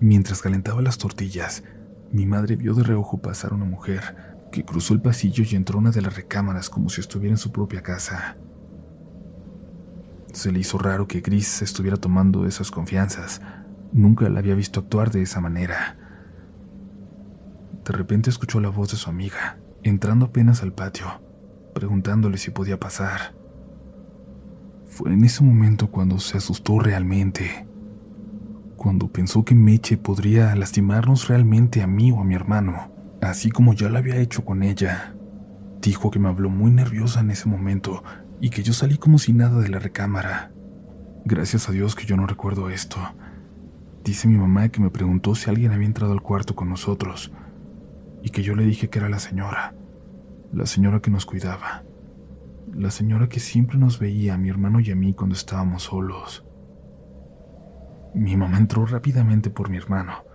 Mientras 0.00 0.40
calentaba 0.40 0.80
las 0.80 0.96
tortillas, 0.96 1.62
mi 2.10 2.24
madre 2.24 2.56
vio 2.56 2.74
de 2.74 2.82
reojo 2.82 3.20
pasar 3.20 3.52
una 3.52 3.66
mujer 3.66 4.38
que 4.50 4.64
cruzó 4.64 4.94
el 4.94 5.02
pasillo 5.02 5.44
y 5.48 5.54
entró 5.54 5.76
a 5.76 5.80
una 5.82 5.90
de 5.90 6.00
las 6.00 6.16
recámaras 6.16 6.70
como 6.70 6.88
si 6.88 7.02
estuviera 7.02 7.34
en 7.34 7.38
su 7.38 7.52
propia 7.52 7.82
casa. 7.82 8.38
Se 10.32 10.50
le 10.50 10.60
hizo 10.60 10.78
raro 10.78 11.06
que 11.06 11.20
Gris 11.20 11.60
estuviera 11.60 11.98
tomando 11.98 12.46
esas 12.46 12.70
confianzas. 12.70 13.42
Nunca 13.92 14.28
la 14.30 14.38
había 14.38 14.54
visto 14.54 14.80
actuar 14.80 15.10
de 15.10 15.22
esa 15.22 15.40
manera. 15.40 15.98
De 17.84 17.92
repente 17.92 18.30
escuchó 18.30 18.60
la 18.60 18.70
voz 18.70 18.92
de 18.92 18.96
su 18.96 19.10
amiga, 19.10 19.58
entrando 19.82 20.26
apenas 20.26 20.62
al 20.62 20.72
patio, 20.72 21.20
preguntándole 21.74 22.38
si 22.38 22.50
podía 22.50 22.80
pasar. 22.80 23.39
Fue 25.00 25.14
en 25.14 25.24
ese 25.24 25.42
momento 25.42 25.90
cuando 25.90 26.18
se 26.18 26.36
asustó 26.36 26.78
realmente, 26.78 27.66
cuando 28.76 29.08
pensó 29.08 29.46
que 29.46 29.54
Meche 29.54 29.96
podría 29.96 30.54
lastimarnos 30.54 31.26
realmente 31.26 31.80
a 31.80 31.86
mí 31.86 32.12
o 32.12 32.20
a 32.20 32.24
mi 32.24 32.34
hermano 32.34 32.90
así 33.22 33.50
como 33.50 33.72
ya 33.72 33.88
lo 33.88 33.96
había 33.96 34.16
hecho 34.16 34.44
con 34.44 34.62
ella. 34.62 35.14
Dijo 35.80 36.10
que 36.10 36.18
me 36.18 36.28
habló 36.28 36.50
muy 36.50 36.70
nerviosa 36.70 37.20
en 37.20 37.30
ese 37.30 37.48
momento 37.48 38.02
y 38.42 38.50
que 38.50 38.62
yo 38.62 38.74
salí 38.74 38.98
como 38.98 39.18
si 39.18 39.32
nada 39.32 39.58
de 39.58 39.70
la 39.70 39.78
recámara. 39.78 40.52
Gracias 41.24 41.70
a 41.70 41.72
Dios 41.72 41.94
que 41.94 42.04
yo 42.04 42.18
no 42.18 42.26
recuerdo 42.26 42.68
esto. 42.68 42.98
Dice 44.04 44.28
mi 44.28 44.36
mamá 44.36 44.68
que 44.68 44.82
me 44.82 44.90
preguntó 44.90 45.34
si 45.34 45.48
alguien 45.48 45.72
había 45.72 45.86
entrado 45.86 46.12
al 46.12 46.20
cuarto 46.20 46.54
con 46.54 46.68
nosotros 46.68 47.32
y 48.22 48.28
que 48.28 48.42
yo 48.42 48.54
le 48.54 48.66
dije 48.66 48.90
que 48.90 48.98
era 48.98 49.08
la 49.08 49.18
señora, 49.18 49.74
la 50.52 50.66
señora 50.66 51.00
que 51.00 51.10
nos 51.10 51.24
cuidaba, 51.24 51.84
la 52.72 52.90
señora 52.90 53.28
que 53.28 53.40
siempre 53.40 53.78
nos 53.78 53.98
veía 53.98 54.34
a 54.34 54.38
mi 54.38 54.48
hermano 54.48 54.80
y 54.80 54.90
a 54.90 54.96
mí 54.96 55.14
cuando 55.14 55.34
estábamos 55.34 55.84
solos. 55.84 56.44
Mi 58.14 58.36
mamá 58.36 58.58
entró 58.58 58.86
rápidamente 58.86 59.50
por 59.50 59.70
mi 59.70 59.76
hermano 59.76 60.30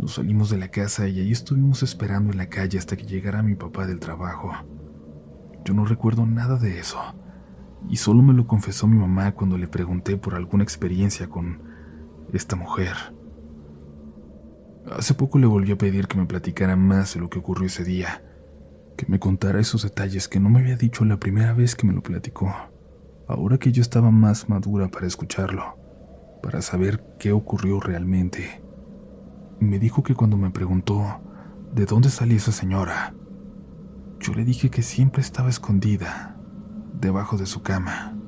nos 0.00 0.14
salimos 0.14 0.48
de 0.48 0.56
la 0.56 0.68
casa 0.68 1.08
y 1.08 1.20
ahí 1.20 1.30
estuvimos 1.30 1.82
esperando 1.82 2.32
en 2.32 2.38
la 2.38 2.48
calle 2.48 2.78
hasta 2.78 2.96
que 2.96 3.04
llegara 3.04 3.42
mi 3.42 3.54
papá 3.54 3.86
del 3.86 4.00
trabajo. 4.00 4.50
Yo 5.64 5.74
no 5.74 5.84
recuerdo 5.84 6.24
nada 6.24 6.56
de 6.56 6.78
eso, 6.78 6.98
y 7.88 7.96
solo 7.96 8.22
me 8.22 8.32
lo 8.32 8.46
confesó 8.46 8.86
mi 8.86 8.96
mamá 8.96 9.32
cuando 9.32 9.58
le 9.58 9.68
pregunté 9.68 10.16
por 10.16 10.34
alguna 10.34 10.64
experiencia 10.64 11.28
con 11.28 11.62
esta 12.32 12.56
mujer. 12.56 12.94
Hace 14.90 15.12
poco 15.12 15.38
le 15.38 15.46
volví 15.46 15.70
a 15.72 15.78
pedir 15.78 16.08
que 16.08 16.16
me 16.16 16.26
platicara 16.26 16.76
más 16.76 17.12
de 17.12 17.20
lo 17.20 17.28
que 17.28 17.38
ocurrió 17.38 17.66
ese 17.66 17.84
día, 17.84 18.22
que 19.00 19.06
me 19.10 19.18
contara 19.18 19.58
esos 19.58 19.82
detalles 19.82 20.28
que 20.28 20.40
no 20.40 20.50
me 20.50 20.60
había 20.60 20.76
dicho 20.76 21.06
la 21.06 21.16
primera 21.16 21.54
vez 21.54 21.74
que 21.74 21.86
me 21.86 21.94
lo 21.94 22.02
platicó, 22.02 22.54
ahora 23.26 23.56
que 23.56 23.72
yo 23.72 23.80
estaba 23.80 24.10
más 24.10 24.50
madura 24.50 24.88
para 24.88 25.06
escucharlo, 25.06 25.78
para 26.42 26.60
saber 26.60 27.02
qué 27.18 27.32
ocurrió 27.32 27.80
realmente. 27.80 28.60
Me 29.58 29.78
dijo 29.78 30.02
que 30.02 30.14
cuando 30.14 30.36
me 30.36 30.50
preguntó 30.50 31.22
de 31.72 31.86
dónde 31.86 32.10
salía 32.10 32.36
esa 32.36 32.52
señora, 32.52 33.14
yo 34.18 34.34
le 34.34 34.44
dije 34.44 34.68
que 34.68 34.82
siempre 34.82 35.22
estaba 35.22 35.48
escondida 35.48 36.36
debajo 36.92 37.38
de 37.38 37.46
su 37.46 37.62
cama. 37.62 38.19